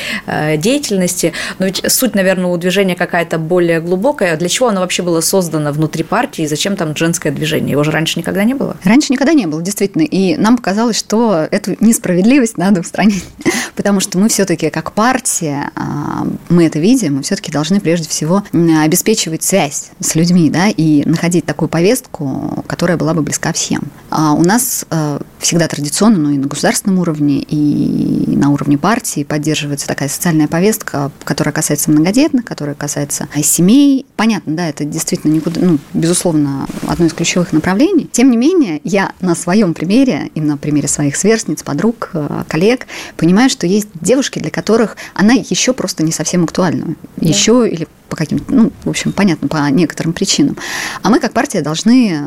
деятельности. 0.58 1.34
Но 1.58 1.66
ведь 1.66 1.82
суть, 1.88 2.16
наверное, 2.16 2.48
у 2.48 2.58
движения 2.58 2.96
какая-то 2.96 3.38
более 3.38 3.82
глубокая. 3.82 4.38
Для 4.38 4.50
чего 4.50 4.70
оно 4.70 4.82
вообще 4.82 5.04
было 5.04 5.22
создано 5.22 5.72
внутри 5.72 6.04
партии, 6.10 6.46
зачем 6.46 6.76
там 6.76 6.96
женское 6.96 7.32
движение? 7.32 7.72
Его 7.72 7.84
же 7.84 7.92
раньше 7.92 8.20
никогда 8.20 8.44
не 8.44 8.54
было. 8.54 8.76
Раньше 8.84 9.14
никогда 9.14 9.34
не 9.34 9.46
было, 9.46 9.62
действительно. 9.62 10.04
И 10.04 10.36
нам 10.36 10.58
показалось, 10.58 10.98
что 10.98 11.48
эту 11.50 11.76
несправедливость 11.80 12.58
надо 12.58 12.82
устранить. 12.82 13.26
потому 13.80 14.02
что 14.02 14.18
мы 14.18 14.28
все-таки 14.28 14.70
как 14.70 14.92
партия, 14.92 15.72
а, 15.74 16.28
мы 16.50 16.66
это 16.66 16.80
видим, 16.80 17.16
мы 17.16 17.24
все-таки 17.24 17.50
должны 17.50 17.80
прежде 17.80 18.10
всего 18.10 18.44
обеспечивать 18.84 19.42
связь 19.42 19.92
с 20.02 20.16
людьми, 20.16 20.50
да, 20.50 20.68
и 20.68 21.08
находить 21.08 21.46
такую 21.46 21.70
повестку, 21.70 22.66
которая 22.68 22.98
была 22.98 23.14
бы 23.14 23.22
близка 23.22 23.54
всем. 23.54 23.84
А 24.10 24.34
у 24.34 24.44
нас 24.44 24.86
э, 24.90 25.20
всегда 25.40 25.70
традиционно, 25.70 26.18
ну 26.18 26.32
и 26.32 26.38
на 26.38 26.48
государственном 26.48 27.00
уровне, 27.00 27.40
и 27.40 28.36
на 28.36 28.50
уровне 28.50 28.78
партии 28.78 29.24
поддерживается 29.24 29.88
такая 29.88 30.10
социальная 30.10 30.50
повестка, 30.50 31.10
которая 31.24 31.54
касается 31.54 31.90
многодетных, 31.90 32.44
которая 32.44 32.76
касается 32.76 33.30
семей. 33.42 34.06
Понятно, 34.18 34.58
да, 34.58 34.68
это 34.68 34.84
действительно 34.84 35.32
никуда, 35.32 35.62
ну, 35.62 35.80
безусловно, 35.94 36.68
одно 36.88 37.06
из 37.06 37.14
ключевых 37.14 37.54
направлений. 37.54 38.10
Тем 38.12 38.32
не 38.32 38.38
менее, 38.38 38.82
я 38.84 39.14
на 39.22 39.36
своем 39.36 39.74
примере, 39.74 40.30
именно 40.36 40.54
на 40.54 40.58
примере 40.58 40.88
своих 40.88 41.16
сверстниц, 41.16 41.64
подруг, 41.64 42.12
э, 42.14 42.44
коллег, 42.48 42.88
понимаю, 43.18 43.50
что 43.50 43.68
есть 43.68 43.90
девушки, 43.94 44.40
для 44.40 44.52
которых 44.52 44.98
она 45.14 45.34
еще 45.34 45.74
просто 45.74 46.04
не 46.04 46.12
совсем 46.12 46.44
актуальна. 46.44 46.96
Да. 47.18 47.28
Еще 47.28 47.70
или 47.70 47.88
по 48.10 48.16
каким-то, 48.16 48.52
ну, 48.54 48.72
в 48.84 48.90
общем, 48.90 49.12
понятно, 49.12 49.48
по 49.48 49.70
некоторым 49.70 50.14
причинам. 50.14 50.58
А 51.04 51.10
мы, 51.10 51.20
как 51.20 51.32
партия, 51.32 51.62
должны 51.62 52.20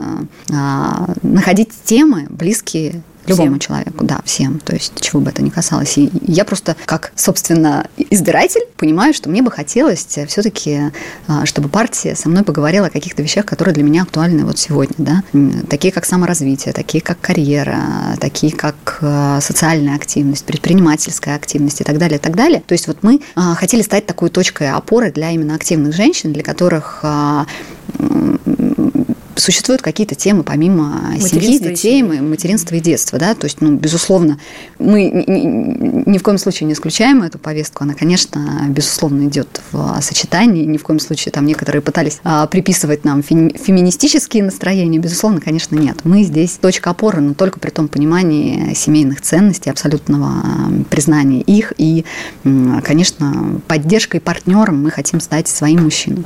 а, 0.52 1.12
находить 1.22 1.70
темы, 1.84 2.26
близкие 2.30 3.02
Любому 3.26 3.50
всем. 3.50 3.58
человеку, 3.60 4.04
да, 4.04 4.20
всем. 4.24 4.58
То 4.58 4.74
есть, 4.74 5.00
чего 5.00 5.20
бы 5.20 5.30
это 5.30 5.42
ни 5.42 5.50
касалось. 5.50 5.96
И 5.98 6.10
я 6.26 6.44
просто, 6.44 6.76
как, 6.84 7.12
собственно, 7.14 7.86
избиратель, 7.96 8.62
понимаю, 8.76 9.14
что 9.14 9.28
мне 9.28 9.42
бы 9.42 9.50
хотелось 9.50 10.04
все-таки, 10.04 10.92
а, 11.28 11.46
чтобы 11.46 11.68
партия 11.68 12.16
со 12.16 12.28
мной 12.28 12.42
поговорила 12.42 12.88
о 12.88 12.90
каких-то 12.90 13.22
вещах, 13.22 13.46
которые 13.46 13.74
для 13.74 13.84
меня 13.84 14.02
актуальны 14.02 14.44
вот 14.44 14.58
сегодня, 14.58 14.94
да. 14.98 15.22
Такие, 15.68 15.92
как 15.92 16.04
саморазвитие, 16.04 16.72
такие, 16.72 17.02
как 17.02 17.20
карьера, 17.20 18.16
такие, 18.20 18.52
как 18.52 18.98
а, 19.00 19.40
социальная 19.40 19.94
активность, 19.94 20.44
предпринимательская 20.44 21.36
активность 21.36 21.80
и 21.80 21.84
так 21.84 21.98
далее, 21.98 22.18
и 22.18 22.20
так 22.20 22.34
далее. 22.34 22.62
То 22.66 22.72
есть, 22.72 22.86
вот 22.88 23.02
мы 23.02 23.20
а, 23.34 23.54
хотели 23.54 23.82
стать 23.82 24.06
такой 24.06 24.30
точкой 24.30 24.70
опоры 24.70 25.12
для 25.12 25.30
именно 25.30 25.54
активных 25.54 25.94
женщин, 25.94 26.32
для 26.32 26.42
которых 26.42 27.04
существуют 29.36 29.82
какие-то 29.82 30.14
темы 30.14 30.42
помимо 30.42 31.14
семьи, 31.18 31.58
детей, 31.58 32.02
материнства 32.02 32.74
и 32.74 32.80
детства, 32.80 33.18
да, 33.18 33.34
то 33.34 33.46
есть, 33.46 33.60
ну, 33.60 33.72
безусловно, 33.72 34.38
мы 34.78 35.10
ни 36.06 36.18
в 36.18 36.22
коем 36.22 36.38
случае 36.38 36.66
не 36.66 36.74
исключаем 36.74 37.22
эту 37.22 37.38
повестку, 37.38 37.84
она, 37.84 37.94
конечно, 37.94 38.66
безусловно, 38.68 39.26
идет 39.28 39.60
в 39.72 40.00
сочетании, 40.00 40.64
ни 40.64 40.76
в 40.76 40.82
коем 40.82 41.00
случае 41.00 41.32
там 41.32 41.46
некоторые 41.46 41.82
пытались 41.82 42.20
а, 42.24 42.46
приписывать 42.46 43.04
нам 43.04 43.22
феминистические 43.22 44.42
настроения, 44.44 44.98
безусловно, 44.98 45.40
конечно, 45.40 45.76
нет. 45.76 45.98
Мы 46.04 46.22
здесь 46.24 46.52
точка 46.60 46.90
опоры, 46.90 47.20
но 47.20 47.34
только 47.34 47.58
при 47.60 47.70
том 47.70 47.88
понимании 47.88 48.74
семейных 48.74 49.20
ценностей, 49.20 49.70
абсолютного 49.70 50.44
признания 50.90 51.40
их 51.40 51.72
и, 51.78 52.04
конечно, 52.84 53.60
поддержкой 53.66 54.20
партнером 54.20 54.82
мы 54.82 54.90
хотим 54.90 55.20
стать 55.20 55.48
своим 55.48 55.84
мужчиной 55.84 56.24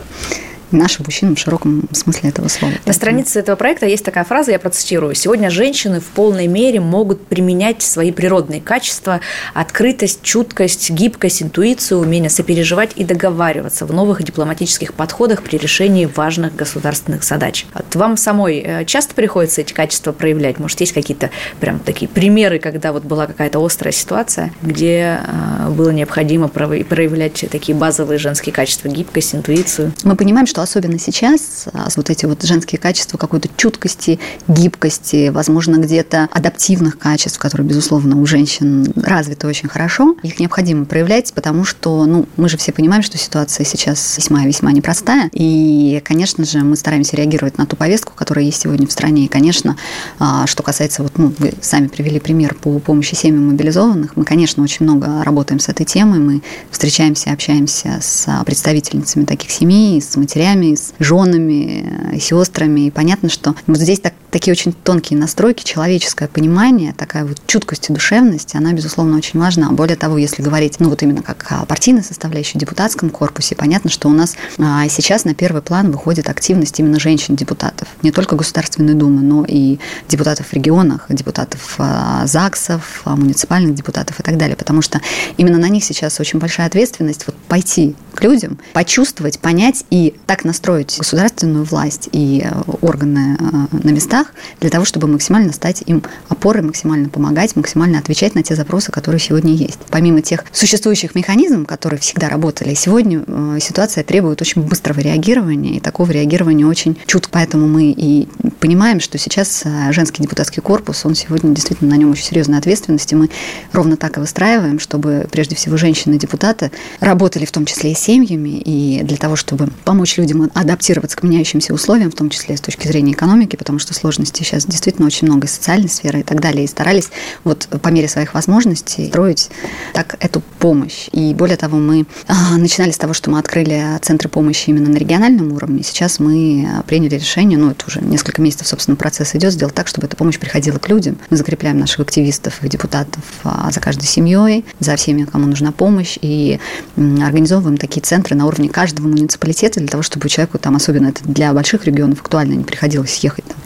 нашим 0.71 1.05
мужчинам 1.05 1.37
в 1.37 1.39
широком 1.39 1.89
смысле 1.93 2.31
этого 2.31 2.49
слова. 2.49 2.75
На 2.85 2.93
странице 2.93 3.39
этого 3.39 3.57
проекта 3.57 3.87
есть 3.87 4.05
такая 4.05 4.25
фраза, 4.25 4.53
я 4.53 4.59
процитирую. 4.59 5.15
«Сегодня 5.15 5.51
женщины 5.51 6.01
в 6.01 6.07
полной 6.07 6.47
мере 6.47 6.81
могут 6.81 7.27
применять 7.27 7.83
свои 7.83 8.13
природные 8.13 8.61
качества, 8.61 9.21
открытость, 9.55 10.23
чуткость, 10.23 10.91
гибкость, 10.91 11.43
интуицию, 11.43 12.01
умение 12.01 12.31
сопереживать 12.31 12.93
и 12.97 13.05
договариваться 13.05 13.87
в 13.87 13.93
новых 13.93 14.23
дипломатических 14.23 14.95
подходах 14.95 15.43
при 15.43 15.57
решении 15.57 16.07
важных 16.07 16.57
государственных 16.57 17.25
задач». 17.25 17.67
Вот 17.75 17.95
вам 17.95 18.17
самой 18.17 18.59
э, 18.59 18.85
часто 18.85 19.15
приходится 19.15 19.61
эти 19.61 19.73
качества 19.73 20.13
проявлять? 20.13 20.59
Может, 20.59 20.81
есть 20.81 20.93
какие-то 20.93 21.31
прям 21.61 21.79
такие 21.79 22.09
примеры, 22.09 22.59
когда 22.59 22.93
вот 22.93 23.05
была 23.05 23.27
какая-то 23.27 23.65
острая 23.65 23.93
ситуация, 23.93 24.53
где 24.63 25.21
э, 25.27 25.71
было 25.71 25.91
необходимо 25.91 26.49
проявлять 26.49 27.45
такие 27.51 27.77
базовые 27.77 28.19
женские 28.19 28.53
качества, 28.53 28.89
гибкость, 28.89 29.35
интуицию? 29.35 29.93
Мы 30.03 30.17
понимаем, 30.17 30.47
что 30.47 30.56
особенно 30.63 30.99
сейчас 30.99 31.67
а, 31.73 31.89
вот 31.97 32.11
эти 32.11 32.27
вот 32.27 32.43
женские 32.43 32.79
качества 32.79 33.19
какой-то 33.19 33.49
чуткости, 33.57 34.19
гибкости, 34.49 35.29
возможно, 35.29 35.77
где-то 35.77 36.29
адаптивных 36.33 36.99
качеств, 36.99 37.39
которые, 37.39 37.67
безусловно, 37.67 38.21
у 38.21 38.27
женщин 38.27 38.93
развиты 38.97 39.47
очень 39.47 39.69
хорошо, 39.69 40.17
их 40.23 40.39
необходимо 40.39 40.85
проявлять, 40.85 41.33
потому 41.35 41.65
что, 41.65 42.05
ну, 42.07 42.27
мы 42.37 42.49
же 42.49 42.57
все 42.57 42.73
понимаем, 42.73 43.03
что 43.03 43.19
ситуация 43.19 43.65
сейчас 43.65 44.17
весьма-весьма 44.17 44.73
непростая, 44.73 45.31
и, 45.33 46.01
конечно 46.05 46.45
же, 46.45 46.59
мы 46.61 46.77
стараемся 46.77 47.17
реагировать 47.17 47.59
на 47.59 47.67
ту 47.67 47.77
повестку, 47.77 48.13
которая 48.15 48.45
есть 48.45 48.63
сегодня 48.63 48.87
в 48.87 48.93
стране, 48.93 49.25
и, 49.25 49.29
конечно, 49.29 49.77
а, 50.19 50.47
что 50.47 50.63
касается, 50.63 51.03
вот, 51.03 51.19
ну, 51.19 51.33
вы 51.39 51.55
сами 51.61 51.89
привели 51.89 52.21
пример 52.21 52.55
по 52.55 52.79
помощи 52.79 53.15
семьям 53.15 53.49
мобилизованных, 53.49 54.17
мы, 54.17 54.25
конечно, 54.25 54.63
очень 54.63 54.85
много 54.85 55.23
работаем 55.23 55.61
с 55.61 55.69
этой 55.69 55.85
темой, 55.85 56.19
мы 56.19 56.43
встречаемся, 56.71 57.33
общаемся 57.33 57.99
с 58.01 58.27
представительницами 58.45 59.25
таких 59.25 59.51
семей, 59.51 60.01
с 60.01 60.17
матерями, 60.17 60.46
мужьями, 60.47 60.75
с 60.75 60.93
женами, 60.99 62.19
сестрами. 62.21 62.87
И 62.87 62.91
понятно, 62.91 63.29
что 63.29 63.55
вот 63.67 63.79
здесь 63.79 64.01
так, 64.01 64.15
такие 64.31 64.53
очень 64.53 64.73
тонкие 64.73 65.19
настройки, 65.19 65.65
человеческое 65.65 66.29
понимание, 66.29 66.93
такая 66.93 67.25
вот 67.25 67.41
чуткость 67.47 67.91
и 67.91 67.93
душевность, 67.93 68.55
она, 68.55 68.73
безусловно, 68.73 69.17
очень 69.17 69.41
важна. 69.41 69.71
Более 69.71 69.97
того, 69.97 70.19
если 70.19 70.43
говорить, 70.43 70.79
ну 70.79 70.89
вот 70.89 71.03
именно 71.03 71.23
как 71.23 71.47
о 71.51 71.65
партийной 71.67 72.03
составляющей 72.03 72.59
депутатском 72.59 73.11
корпусе, 73.11 73.57
понятно, 73.57 73.91
что 73.91 74.09
у 74.09 74.13
нас 74.13 74.37
а, 74.59 74.89
сейчас 74.89 75.25
на 75.25 75.35
первый 75.35 75.63
план 75.63 75.91
выходит 75.91 76.29
активность 76.29 76.79
именно 76.79 77.01
женщин-депутатов. 77.01 77.89
Не 78.03 78.13
только 78.13 78.37
Государственной 78.37 78.95
Думы, 78.95 79.23
но 79.23 79.45
и 79.47 79.79
депутатов 80.09 80.49
в 80.49 80.53
регионах, 80.53 81.07
депутатов 81.09 81.75
а, 81.79 82.27
ЗАГСов, 82.27 83.03
а, 83.05 83.17
муниципальных 83.17 83.75
депутатов 83.75 84.21
и 84.21 84.23
так 84.23 84.37
далее. 84.37 84.57
Потому 84.57 84.83
что 84.83 85.01
именно 85.37 85.59
на 85.59 85.69
них 85.69 85.85
сейчас 85.85 86.21
очень 86.21 86.39
большая 86.39 86.67
ответственность 86.67 87.27
вот 87.27 87.37
пойти 87.49 87.95
к 88.15 88.23
людям, 88.23 88.59
почувствовать, 88.73 89.39
понять 89.39 89.85
и 89.91 90.15
так 90.27 90.36
настроить 90.45 90.97
государственную 90.99 91.65
власть 91.65 92.09
и 92.13 92.45
э, 92.45 92.63
органы 92.81 93.37
э, 93.39 93.77
на 93.83 93.91
местах 93.91 94.33
для 94.61 94.71
того, 94.71 94.85
чтобы 94.85 95.07
максимально 95.07 95.53
стать 95.53 95.83
им 95.87 96.03
опорой, 96.29 96.63
максимально 96.63 97.09
помогать, 97.09 97.57
максимально 97.57 97.99
отвечать 97.99 98.35
на 98.35 98.43
те 98.43 98.55
запросы, 98.55 98.93
которые 98.93 99.21
сегодня 99.21 99.55
есть. 99.55 99.79
Помимо 99.91 100.23
тех 100.23 100.45
существующих 100.53 101.15
механизмов, 101.15 101.67
которые 101.67 102.01
всегда 102.01 102.29
работали, 102.29 102.75
сегодня 102.75 103.25
э, 103.27 103.59
ситуация 103.61 104.05
требует 104.05 104.41
очень 104.43 104.63
быстрого 104.63 105.01
реагирования, 105.01 105.77
и 105.77 105.81
такого 105.81 106.11
реагирования 106.11 106.67
очень 106.67 106.97
чутко. 107.07 107.31
Поэтому 107.33 107.67
мы 107.67 107.91
и 107.91 108.29
понимаем, 108.61 109.01
что 109.01 109.19
сейчас 109.19 109.65
женский 109.91 110.23
депутатский 110.23 110.63
корпус, 110.63 111.05
он 111.05 111.15
сегодня 111.15 111.55
действительно 111.55 111.91
на 111.91 111.97
нем 111.97 112.11
очень 112.11 112.25
серьезная 112.25 112.59
ответственность, 112.59 113.13
и 113.13 113.17
мы 113.17 113.31
ровно 113.73 113.97
так 113.97 114.17
и 114.17 114.21
выстраиваем, 114.21 114.79
чтобы 114.79 115.27
прежде 115.31 115.55
всего 115.57 115.77
женщины-депутаты 115.77 116.71
работали 117.01 117.45
в 117.45 117.53
том 117.53 117.67
числе 117.67 117.93
и 117.93 117.95
семьями, 117.95 118.61
и 118.65 119.03
для 119.03 119.17
того, 119.17 119.37
чтобы 119.37 119.69
помочь 119.85 120.17
людям 120.17 120.26
адаптироваться 120.55 121.17
к 121.17 121.23
меняющимся 121.23 121.75
условиям, 121.75 122.11
в 122.11 122.15
том 122.15 122.31
числе 122.31 122.57
с 122.57 122.61
точки 122.61 122.87
зрения 122.87 123.13
экономики, 123.13 123.57
потому 123.57 123.79
что 123.79 123.95
сложностей 123.95 124.45
сейчас 124.45 124.67
действительно 124.67 125.07
очень 125.07 125.27
много, 125.27 125.47
и 125.47 125.51
социальной 125.51 125.89
сферы 125.89 126.21
и 126.21 126.23
так 126.23 126.41
далее, 126.41 126.65
и 126.65 126.69
старались 126.69 127.11
вот 127.45 127.69
по 127.83 127.89
мере 127.89 128.09
своих 128.09 128.35
возможностей 128.35 129.09
строить 129.09 129.51
так 129.93 130.17
эту 130.21 130.43
помощь. 130.59 131.09
И 131.13 131.35
более 131.35 131.57
того, 131.57 131.79
мы 131.79 132.07
а, 132.27 132.57
начинали 132.57 132.91
с 132.91 132.99
того, 132.99 133.13
что 133.13 133.31
мы 133.31 133.39
открыли 133.39 133.99
центры 134.03 134.29
помощи 134.29 134.71
именно 134.71 134.91
на 134.91 134.97
региональном 134.97 135.53
уровне. 135.53 135.83
Сейчас 135.83 136.19
мы 136.19 136.69
приняли 136.87 137.15
решение, 137.17 137.59
ну, 137.59 137.71
это 137.71 137.85
уже 137.87 138.01
несколько 138.01 138.41
месяцев, 138.43 138.67
собственно, 138.69 138.97
процесс 138.97 139.35
идет, 139.35 139.53
сделать 139.53 139.75
так, 139.75 139.89
чтобы 139.89 140.07
эта 140.07 140.17
помощь 140.17 140.39
приходила 140.39 140.79
к 140.79 140.89
людям. 140.89 141.19
Мы 141.31 141.37
закрепляем 141.37 141.79
наших 141.79 142.01
активистов 142.01 142.63
и 142.63 142.69
депутатов 142.69 143.23
а, 143.45 143.71
за 143.71 143.81
каждой 143.81 144.07
семьей, 144.07 144.65
за 144.81 144.97
всеми, 144.97 145.25
кому 145.25 145.47
нужна 145.47 145.73
помощь, 145.73 146.19
и 146.21 146.59
организовываем 146.97 147.77
такие 147.77 148.03
центры 148.03 148.37
на 148.37 148.47
уровне 148.47 148.69
каждого 148.69 149.09
муниципалитета 149.09 149.81
для 149.81 149.89
того, 149.89 150.03
чтобы 150.03 150.16
человеку, 150.29 150.59
там, 150.59 150.77
особенно 150.77 151.09
это 151.09 151.25
для 151.25 151.53
больших 151.53 151.85
регионов 151.85 152.21
актуально, 152.21 152.55
не 152.55 152.65
приходилось 152.65 153.17
ехать 153.19 153.45
там, 153.45 153.57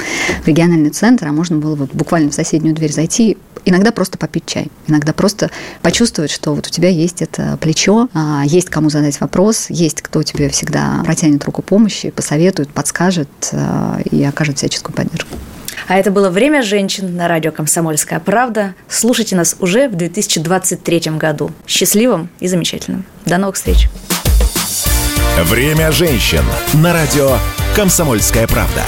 в 0.43 0.47
региональный 0.47 0.91
центр, 0.91 1.27
а 1.29 1.33
можно 1.33 1.57
было 1.57 1.75
вот 1.75 1.93
буквально 1.93 2.31
в 2.31 2.35
соседнюю 2.35 2.75
дверь 2.75 2.93
зайти, 2.93 3.37
иногда 3.65 3.93
просто 3.93 4.19
попить 4.19 4.47
чай, 4.47 4.69
иногда 4.87 5.13
просто 5.13 5.51
почувствовать, 5.83 6.31
что 6.31 6.55
вот 6.55 6.67
у 6.67 6.71
тебя 6.71 6.89
есть 6.89 7.23
это 7.23 7.59
плечо, 7.61 8.09
а, 8.15 8.43
есть 8.45 8.71
кому 8.71 8.91
задать 8.91 9.21
вопрос, 9.21 9.67
есть 9.69 10.03
кто 10.03 10.23
тебе 10.23 10.49
всегда 10.49 11.03
протянет 11.05 11.45
руку 11.45 11.63
помощи, 11.63 12.11
посоветует, 12.11 12.69
подскажет 12.71 13.29
а, 13.53 14.01
и 14.11 14.23
окажет 14.25 14.59
всяческую 14.59 14.95
поддержку. 14.95 15.37
А 15.89 15.99
это 15.99 16.11
было 16.13 16.31
«Время 16.31 16.63
женщин» 16.63 17.17
на 17.17 17.27
радио 17.27 17.51
«Комсомольская 17.51 18.21
правда». 18.21 18.75
Слушайте 18.89 19.35
нас 19.35 19.57
уже 19.59 19.89
в 19.89 19.97
2023 19.97 21.01
году. 21.19 21.51
Счастливым 21.67 22.29
и 22.39 22.47
замечательным. 22.47 23.05
До 23.27 23.39
новых 23.39 23.57
встреч. 23.57 23.89
«Время 25.39 25.91
женщин» 25.93 26.45
на 26.75 26.93
радио 26.93 27.39
«Комсомольская 27.75 28.47
правда». 28.47 28.85